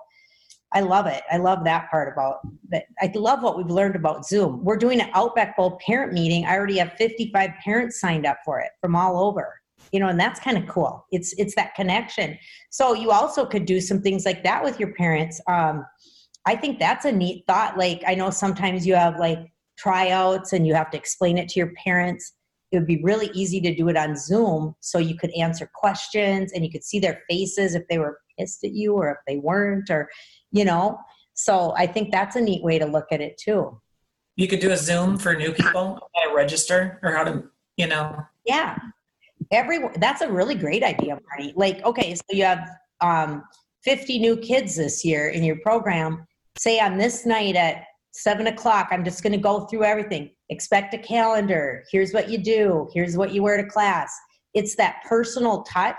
I 0.72 0.80
love 0.80 1.06
it. 1.06 1.22
I 1.30 1.36
love 1.36 1.64
that 1.64 1.88
part 1.90 2.12
about 2.12 2.38
that. 2.70 2.86
I 3.00 3.12
love 3.14 3.42
what 3.42 3.56
we've 3.56 3.70
learned 3.70 3.94
about 3.94 4.26
Zoom. 4.26 4.64
We're 4.64 4.76
doing 4.76 5.00
an 5.00 5.08
Outback 5.14 5.56
Bowl 5.56 5.78
parent 5.86 6.12
meeting. 6.12 6.46
I 6.46 6.56
already 6.56 6.78
have 6.78 6.94
55 6.94 7.50
parents 7.62 8.00
signed 8.00 8.26
up 8.26 8.38
for 8.44 8.60
it 8.60 8.70
from 8.80 8.96
all 8.96 9.24
over. 9.24 9.60
You 9.92 10.00
know, 10.00 10.08
and 10.08 10.18
that's 10.18 10.40
kind 10.40 10.58
of 10.58 10.66
cool. 10.66 11.06
It's 11.12 11.32
it's 11.34 11.54
that 11.54 11.74
connection. 11.76 12.36
So 12.70 12.94
you 12.94 13.12
also 13.12 13.46
could 13.46 13.64
do 13.64 13.80
some 13.80 14.02
things 14.02 14.24
like 14.24 14.42
that 14.42 14.64
with 14.64 14.80
your 14.80 14.92
parents. 14.94 15.40
Um, 15.46 15.86
I 16.46 16.56
think 16.56 16.78
that's 16.78 17.04
a 17.04 17.12
neat 17.12 17.44
thought. 17.46 17.78
Like 17.78 18.02
I 18.06 18.14
know 18.14 18.30
sometimes 18.30 18.86
you 18.86 18.94
have 18.94 19.18
like 19.18 19.52
tryouts 19.78 20.52
and 20.52 20.66
you 20.66 20.74
have 20.74 20.90
to 20.90 20.98
explain 20.98 21.38
it 21.38 21.48
to 21.50 21.60
your 21.60 21.72
parents. 21.82 22.32
It 22.70 22.78
would 22.78 22.86
be 22.86 23.02
really 23.02 23.30
easy 23.34 23.60
to 23.62 23.74
do 23.74 23.88
it 23.88 23.96
on 23.96 24.16
Zoom 24.16 24.74
so 24.80 24.98
you 24.98 25.16
could 25.16 25.30
answer 25.32 25.70
questions 25.74 26.52
and 26.52 26.64
you 26.64 26.70
could 26.70 26.84
see 26.84 26.98
their 26.98 27.22
faces 27.28 27.74
if 27.74 27.86
they 27.88 27.98
were 27.98 28.18
pissed 28.38 28.64
at 28.64 28.72
you 28.72 28.94
or 28.94 29.10
if 29.12 29.18
they 29.26 29.36
weren't 29.36 29.90
or 29.90 30.08
you 30.50 30.64
know? 30.64 30.98
So 31.36 31.74
i 31.76 31.86
think 31.86 32.12
that's 32.12 32.36
a 32.36 32.40
neat 32.40 32.62
way 32.62 32.78
to 32.78 32.86
look 32.86 33.06
at 33.10 33.20
it 33.20 33.36
too. 33.38 33.80
You 34.36 34.48
could 34.48 34.60
do 34.60 34.72
a 34.72 34.76
Zoom 34.76 35.16
for 35.16 35.34
new 35.34 35.52
people, 35.52 36.08
how 36.14 36.28
to 36.28 36.34
register 36.34 36.98
or 37.02 37.12
how 37.12 37.24
to, 37.24 37.44
you 37.76 37.86
know, 37.86 38.16
yeah. 38.44 38.76
Every 39.50 39.78
that's 39.96 40.22
a 40.22 40.30
really 40.30 40.54
great 40.54 40.82
idea 40.82 41.18
marty. 41.28 41.52
Like 41.56 41.84
okay 41.84 42.14
so 42.14 42.22
you 42.30 42.44
have 42.44 42.68
um 43.00 43.44
50 43.84 44.18
new 44.18 44.36
kids 44.36 44.76
this 44.76 45.04
year 45.04 45.28
in 45.28 45.44
your 45.44 45.56
program 45.56 46.26
say 46.56 46.80
on 46.80 46.98
this 46.98 47.26
night 47.26 47.56
at 47.56 47.84
seven 48.12 48.46
o'clock 48.46 48.88
i'm 48.92 49.04
just 49.04 49.22
going 49.22 49.32
to 49.32 49.38
go 49.38 49.66
through 49.66 49.84
everything. 49.84 50.30
Expect 50.50 50.94
a 50.94 50.98
calendar. 50.98 51.84
Here's 51.90 52.12
what 52.12 52.28
you 52.28 52.38
do. 52.38 52.88
Here's 52.92 53.16
what 53.16 53.32
you 53.32 53.42
wear 53.42 53.56
to 53.56 53.68
class. 53.68 54.14
It's 54.52 54.76
that 54.76 55.02
personal 55.08 55.62
touch 55.62 55.98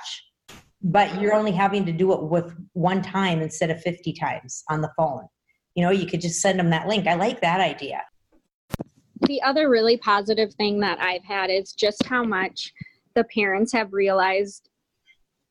but 0.86 1.20
you're 1.20 1.34
only 1.34 1.52
having 1.52 1.84
to 1.84 1.92
do 1.92 2.14
it 2.14 2.22
with 2.24 2.56
one 2.74 3.02
time 3.02 3.42
instead 3.42 3.72
of 3.72 3.82
50 3.82 4.14
times 4.14 4.64
on 4.70 4.82
the 4.82 4.92
phone. 4.96 5.28
You 5.74 5.84
know 5.84 5.90
you 5.90 6.06
could 6.06 6.22
just 6.22 6.40
send 6.40 6.60
them 6.60 6.70
that 6.70 6.88
link. 6.88 7.08
I 7.08 7.16
like 7.16 7.42
that 7.42 7.60
idea. 7.60 8.02
The 9.22 9.42
other 9.42 9.70
really 9.70 9.98
positive 9.98 10.54
thing 10.54 10.80
that 10.82 11.00
I've 11.00 11.24
had 11.24 11.50
is 11.50 11.74
just 11.74 12.06
how 12.06 12.24
much 12.24 12.72
the 13.16 13.24
parents 13.24 13.74
have 13.74 13.92
realized 13.94 14.70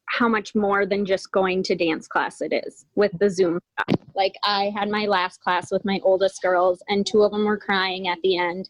how 0.06 0.28
much 0.28 0.54
more 0.54 0.86
than 0.86 1.04
just 1.04 1.32
going 1.32 1.62
to 1.64 1.74
dance 1.74 2.06
class 2.06 2.40
it 2.40 2.52
is 2.52 2.86
with 2.94 3.10
the 3.18 3.28
Zoom 3.28 3.58
stuff. 3.72 4.03
Like 4.14 4.34
I 4.42 4.72
had 4.76 4.90
my 4.90 5.06
last 5.06 5.40
class 5.40 5.70
with 5.70 5.84
my 5.84 6.00
oldest 6.02 6.42
girls 6.42 6.82
and 6.88 7.06
two 7.06 7.22
of 7.22 7.32
them 7.32 7.44
were 7.44 7.58
crying 7.58 8.08
at 8.08 8.18
the 8.22 8.36
end. 8.36 8.68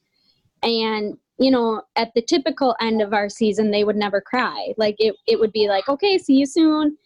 And 0.62 1.16
you 1.38 1.50
know, 1.50 1.82
at 1.96 2.12
the 2.14 2.22
typical 2.22 2.76
end 2.80 3.02
of 3.02 3.12
our 3.12 3.28
season 3.28 3.70
they 3.70 3.84
would 3.84 3.96
never 3.96 4.20
cry. 4.20 4.72
Like 4.76 4.96
it 4.98 5.16
it 5.26 5.38
would 5.40 5.52
be 5.52 5.68
like, 5.68 5.88
"Okay, 5.88 6.18
see 6.18 6.34
you 6.34 6.46
soon." 6.46 6.96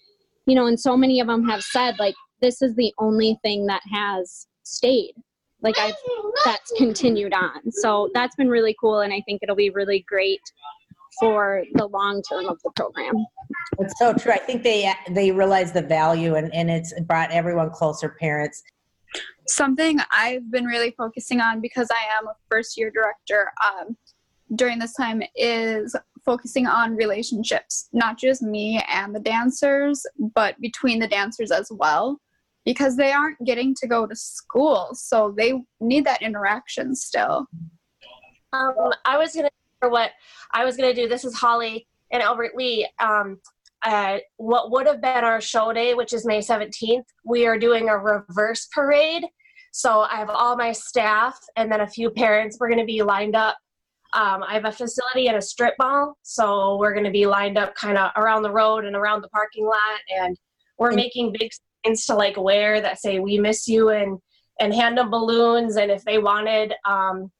You 0.47 0.55
know, 0.55 0.67
and 0.67 0.79
so 0.79 0.97
many 0.97 1.21
of 1.21 1.27
them 1.27 1.49
have 1.49 1.63
said 1.63 1.99
like 1.99 2.15
this 2.41 2.63
is 2.63 2.75
the 2.75 2.93
only 2.99 3.39
thing 3.43 3.67
that 3.67 3.83
has 3.91 4.47
stayed 4.63 5.15
like 5.63 5.79
I've 5.79 5.95
that's 6.45 6.73
continued 6.77 7.33
on. 7.33 7.71
So 7.73 8.11
that's 8.15 8.37
been 8.37 8.49
really 8.49 8.77
cool, 8.81 9.01
and 9.01 9.13
I 9.13 9.23
think 9.27 9.43
it'll 9.43 9.57
be 9.57 9.71
really 9.71 10.05
great 10.09 10.41
for 11.19 11.65
the 11.75 11.87
long 11.87 12.23
term 12.23 12.47
of 12.47 12.59
the 12.63 12.71
program. 12.77 13.27
It's 13.79 13.99
so 13.99 14.13
true. 14.13 14.33
I 14.33 14.39
think 14.39 14.63
they 14.63 14.93
they 15.11 15.31
realize 15.31 15.73
the 15.73 15.83
value 15.83 16.35
and, 16.35 16.53
and 16.55 16.71
it's 16.71 16.99
brought 17.03 17.31
everyone 17.31 17.71
closer, 17.71 18.09
parents. 18.09 18.63
something 19.47 19.99
I've 20.11 20.51
been 20.51 20.65
really 20.65 20.93
focusing 20.97 21.41
on 21.41 21.61
because 21.61 21.89
I 21.91 22.19
am 22.19 22.29
a 22.29 22.35
first 22.51 22.77
year 22.77 22.91
director 22.91 23.51
um, 23.65 23.97
during 24.55 24.79
this 24.79 24.95
time 24.95 25.23
is 25.37 25.95
focusing 26.25 26.67
on 26.67 26.97
relationships, 26.97 27.89
not 27.93 28.19
just 28.19 28.43
me 28.43 28.83
and 28.91 29.15
the 29.15 29.21
dancers, 29.21 30.05
but 30.35 30.61
between 30.61 30.99
the 30.99 31.09
dancers 31.09 31.51
as 31.51 31.69
well, 31.71 32.21
because 32.65 32.97
they 32.97 33.13
aren't 33.13 33.43
getting 33.45 33.75
to 33.77 33.87
go 33.87 34.07
to 34.07 34.17
school. 34.17 34.91
So 34.93 35.35
they 35.37 35.55
need 35.81 36.05
that 36.07 36.23
interaction 36.23 36.95
still. 36.95 37.47
Um, 38.53 38.75
I 39.05 39.19
was 39.19 39.35
gonna 39.35 39.51
for 39.81 39.91
what 39.91 40.11
I 40.53 40.65
was 40.65 40.77
gonna 40.77 40.95
do. 40.95 41.09
This 41.09 41.25
is 41.25 41.35
Holly 41.35 41.87
and 42.11 42.23
Albert 42.23 42.53
Lea. 42.55 42.89
Um, 42.99 43.41
uh, 43.83 44.19
what 44.37 44.71
would 44.71 44.87
have 44.87 45.01
been 45.01 45.25
our 45.25 45.41
show 45.41 45.73
day, 45.73 45.95
which 45.95 46.13
is 46.13 46.27
May 46.27 46.41
seventeenth, 46.41 47.07
we 47.25 47.47
are 47.47 47.59
doing 47.59 47.89
a 47.89 47.97
reverse 47.97 48.67
parade. 48.75 49.25
So 49.73 50.01
I 50.01 50.17
have 50.17 50.31
all 50.31 50.57
my 50.57 50.73
staff 50.73 51.39
and 51.57 51.71
then 51.71 51.83
a 51.83 51.87
few 51.87 52.11
parents. 52.11 52.57
We're 52.59 52.71
gonna 52.71 52.85
be 52.85 53.03
lined 53.03 53.37
up. 53.37 53.57
Um, 54.13 54.43
I 54.43 54.55
have 54.55 54.65
a 54.65 54.73
facility 54.73 55.29
and 55.29 55.37
a 55.37 55.43
strip 55.43 55.75
mall, 55.79 56.17
so 56.23 56.77
we're 56.79 56.95
gonna 56.95 57.11
be 57.11 57.27
lined 57.27 57.59
up 57.59 57.75
kind 57.75 57.99
of 57.99 58.11
around 58.17 58.43
the 58.43 58.51
road 58.51 58.85
and 58.85 58.97
around 58.97 59.23
the 59.23 59.29
parking 59.29 59.67
lot, 59.67 60.01
and 60.17 60.37
we're 60.79 60.93
making 60.93 61.35
big 61.39 61.51
signs 61.85 62.07
to 62.07 62.15
like 62.15 62.37
wear 62.37 62.81
that 62.81 62.99
say 62.99 63.21
"We 63.21 63.39
miss 63.39 63.69
you" 63.69 63.91
and 63.91 64.19
and 64.61 64.75
hand 64.75 64.99
them 64.99 65.11
balloons. 65.11 65.77
And 65.77 65.91
if 65.91 66.05
they 66.05 66.19
wanted 66.19 66.75
um, 66.85 67.31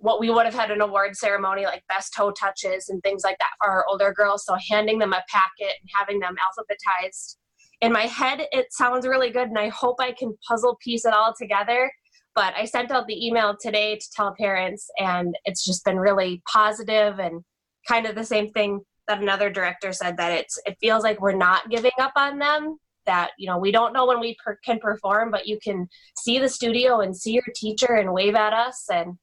what 0.00 0.18
we 0.18 0.30
would 0.30 0.46
have 0.46 0.54
had 0.54 0.70
an 0.70 0.80
award 0.80 1.14
ceremony 1.14 1.66
like 1.66 1.84
best 1.86 2.14
toe 2.16 2.32
touches 2.32 2.88
and 2.88 3.02
things 3.02 3.22
like 3.22 3.36
that 3.38 3.50
for 3.60 3.70
our 3.70 3.84
older 3.86 4.12
girls. 4.12 4.44
So 4.46 4.56
handing 4.70 4.98
them 4.98 5.12
a 5.12 5.22
packet 5.28 5.76
and 5.80 5.90
having 5.94 6.18
them 6.18 6.36
alphabetized. 6.36 7.36
In 7.82 7.92
my 7.92 8.06
head, 8.06 8.46
it 8.52 8.72
sounds 8.72 9.06
really 9.06 9.30
good, 9.30 9.48
and 9.48 9.58
I 9.58 9.68
hope 9.68 9.96
I 10.00 10.12
can 10.12 10.36
puzzle 10.46 10.78
piece 10.82 11.04
it 11.04 11.14
all 11.14 11.34
together. 11.38 11.90
But 12.34 12.54
I 12.54 12.64
sent 12.64 12.90
out 12.90 13.06
the 13.06 13.26
email 13.26 13.56
today 13.60 13.96
to 13.96 14.06
tell 14.14 14.34
parents, 14.38 14.88
and 14.98 15.34
it's 15.44 15.64
just 15.64 15.84
been 15.84 15.98
really 15.98 16.42
positive 16.50 17.18
and 17.18 17.42
kind 17.88 18.06
of 18.06 18.14
the 18.14 18.24
same 18.24 18.50
thing 18.50 18.80
that 19.08 19.20
another 19.20 19.50
director 19.50 19.92
said 19.92 20.16
that 20.16 20.32
it's 20.32 20.58
it 20.66 20.76
feels 20.80 21.02
like 21.02 21.20
we're 21.20 21.32
not 21.32 21.68
giving 21.70 21.90
up 21.98 22.12
on 22.16 22.38
them 22.38 22.76
that 23.06 23.30
you 23.38 23.46
know 23.48 23.58
we 23.58 23.72
don't 23.72 23.92
know 23.92 24.06
when 24.06 24.20
we 24.20 24.36
per- 24.44 24.58
can 24.64 24.78
perform 24.78 25.30
but 25.30 25.46
you 25.46 25.58
can 25.64 25.88
see 26.18 26.38
the 26.38 26.48
studio 26.48 27.00
and 27.00 27.16
see 27.16 27.32
your 27.32 27.42
teacher 27.56 27.94
and 27.94 28.12
wave 28.12 28.34
at 28.34 28.52
us 28.52 28.84
and 28.92 29.16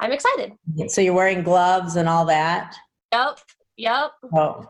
i'm 0.00 0.12
excited 0.12 0.52
So 0.88 1.00
you're 1.00 1.14
wearing 1.14 1.42
gloves 1.42 1.96
and 1.96 2.08
all 2.08 2.24
that? 2.26 2.74
yep 3.12 3.38
yep 3.76 4.10
Oh. 4.34 4.64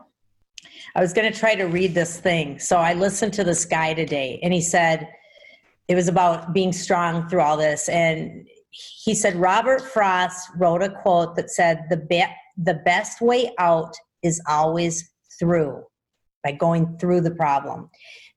I 0.95 1.01
was 1.01 1.13
going 1.13 1.31
to 1.31 1.37
try 1.37 1.55
to 1.55 1.65
read 1.65 1.93
this 1.93 2.19
thing. 2.19 2.59
So 2.59 2.77
I 2.77 2.93
listened 2.93 3.33
to 3.33 3.43
this 3.43 3.63
guy 3.65 3.93
today, 3.93 4.39
and 4.43 4.53
he 4.53 4.61
said 4.61 5.07
it 5.87 5.95
was 5.95 6.07
about 6.07 6.53
being 6.53 6.71
strong 6.73 7.27
through 7.27 7.41
all 7.41 7.57
this. 7.57 7.87
And 7.89 8.47
he 8.71 9.13
said 9.15 9.35
Robert 9.35 9.81
Frost 9.81 10.49
wrote 10.57 10.81
a 10.83 10.89
quote 10.89 11.35
that 11.35 11.49
said, 11.49 11.85
"The 11.89 11.97
be- 11.97 12.35
the 12.57 12.75
best 12.85 13.21
way 13.21 13.51
out 13.57 13.93
is 14.23 14.41
always 14.47 15.09
through, 15.39 15.83
by 16.43 16.51
going 16.53 16.97
through 16.97 17.21
the 17.21 17.31
problem. 17.35 17.89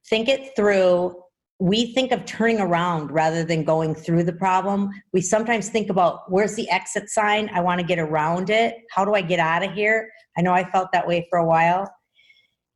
Think 0.08 0.28
it 0.28 0.54
through." 0.56 1.21
We 1.62 1.94
think 1.94 2.10
of 2.10 2.24
turning 2.24 2.60
around 2.60 3.12
rather 3.12 3.44
than 3.44 3.62
going 3.62 3.94
through 3.94 4.24
the 4.24 4.32
problem. 4.32 4.90
We 5.12 5.20
sometimes 5.20 5.68
think 5.68 5.90
about 5.90 6.30
where's 6.30 6.56
the 6.56 6.68
exit 6.70 7.08
sign? 7.08 7.48
I 7.54 7.60
want 7.60 7.80
to 7.80 7.86
get 7.86 8.00
around 8.00 8.50
it. 8.50 8.74
How 8.90 9.04
do 9.04 9.14
I 9.14 9.20
get 9.20 9.38
out 9.38 9.62
of 9.62 9.72
here? 9.72 10.10
I 10.36 10.42
know 10.42 10.52
I 10.52 10.68
felt 10.70 10.88
that 10.92 11.06
way 11.06 11.24
for 11.30 11.38
a 11.38 11.46
while 11.46 11.88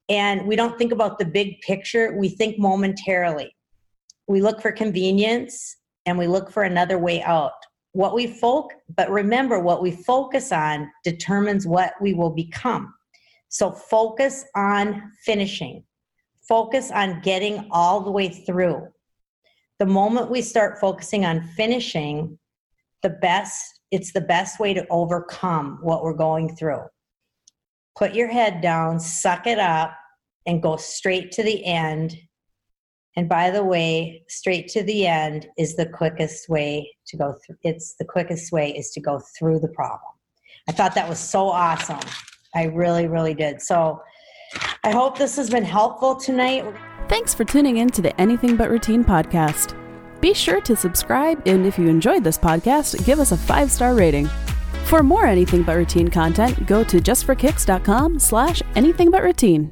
and 0.08 0.46
we 0.46 0.56
don't 0.56 0.78
think 0.78 0.92
about 0.92 1.18
the 1.18 1.24
big 1.24 1.60
picture 1.60 2.16
we 2.16 2.28
think 2.28 2.58
momentarily 2.58 3.54
we 4.28 4.40
look 4.40 4.60
for 4.60 4.72
convenience 4.72 5.76
and 6.06 6.16
we 6.16 6.26
look 6.26 6.50
for 6.50 6.62
another 6.62 6.98
way 6.98 7.22
out 7.22 7.52
what 7.92 8.14
we 8.14 8.26
folk 8.26 8.72
but 8.96 9.10
remember 9.10 9.58
what 9.58 9.82
we 9.82 9.90
focus 9.90 10.52
on 10.52 10.90
determines 11.04 11.66
what 11.66 11.94
we 12.00 12.14
will 12.14 12.30
become 12.30 12.92
so 13.48 13.70
focus 13.70 14.44
on 14.54 15.10
finishing 15.24 15.82
focus 16.48 16.90
on 16.90 17.20
getting 17.20 17.68
all 17.70 18.00
the 18.00 18.10
way 18.10 18.28
through 18.28 18.86
the 19.78 19.86
moment 19.86 20.30
we 20.30 20.40
start 20.40 20.78
focusing 20.78 21.24
on 21.24 21.42
finishing 21.56 22.38
the 23.02 23.10
best 23.10 23.80
it's 23.90 24.12
the 24.12 24.20
best 24.20 24.58
way 24.58 24.74
to 24.74 24.86
overcome 24.90 25.78
what 25.82 26.02
we're 26.02 26.14
going 26.14 26.54
through 26.56 26.82
put 27.96 28.14
your 28.14 28.28
head 28.28 28.60
down, 28.60 29.00
suck 29.00 29.46
it 29.46 29.58
up, 29.58 29.96
and 30.46 30.62
go 30.62 30.76
straight 30.76 31.32
to 31.32 31.42
the 31.42 31.64
end. 31.64 32.16
And 33.16 33.28
by 33.28 33.50
the 33.50 33.64
way, 33.64 34.24
straight 34.28 34.68
to 34.68 34.82
the 34.82 35.06
end 35.06 35.48
is 35.56 35.74
the 35.74 35.86
quickest 35.86 36.48
way 36.48 36.94
to 37.06 37.16
go 37.16 37.34
through. 37.44 37.56
It's 37.62 37.96
the 37.98 38.04
quickest 38.04 38.52
way 38.52 38.70
is 38.76 38.90
to 38.90 39.00
go 39.00 39.20
through 39.36 39.60
the 39.60 39.68
problem. 39.68 40.12
I 40.68 40.72
thought 40.72 40.94
that 40.94 41.08
was 41.08 41.18
so 41.18 41.48
awesome. 41.48 42.00
I 42.54 42.64
really, 42.64 43.06
really 43.06 43.34
did. 43.34 43.62
So 43.62 44.00
I 44.86 44.92
hope 44.92 45.18
this 45.18 45.34
has 45.34 45.50
been 45.50 45.64
helpful 45.64 46.14
tonight. 46.14 46.64
Thanks 47.08 47.34
for 47.34 47.44
tuning 47.44 47.78
in 47.78 47.88
to 47.90 48.00
the 48.00 48.20
Anything 48.20 48.54
But 48.54 48.70
Routine 48.70 49.02
podcast. 49.02 49.74
Be 50.20 50.32
sure 50.32 50.60
to 50.60 50.76
subscribe, 50.76 51.42
and 51.44 51.66
if 51.66 51.76
you 51.76 51.88
enjoyed 51.88 52.22
this 52.22 52.38
podcast, 52.38 53.04
give 53.04 53.18
us 53.18 53.32
a 53.32 53.36
five 53.36 53.68
star 53.72 53.94
rating. 53.96 54.28
For 54.84 55.02
more 55.02 55.26
Anything 55.26 55.64
But 55.64 55.74
Routine 55.76 56.06
content, 56.06 56.66
go 56.68 56.84
to 56.84 57.00
justforkicks.com 57.00 58.20
slash 58.20 58.62
anything 58.76 59.10
but 59.10 59.24
routine. 59.24 59.64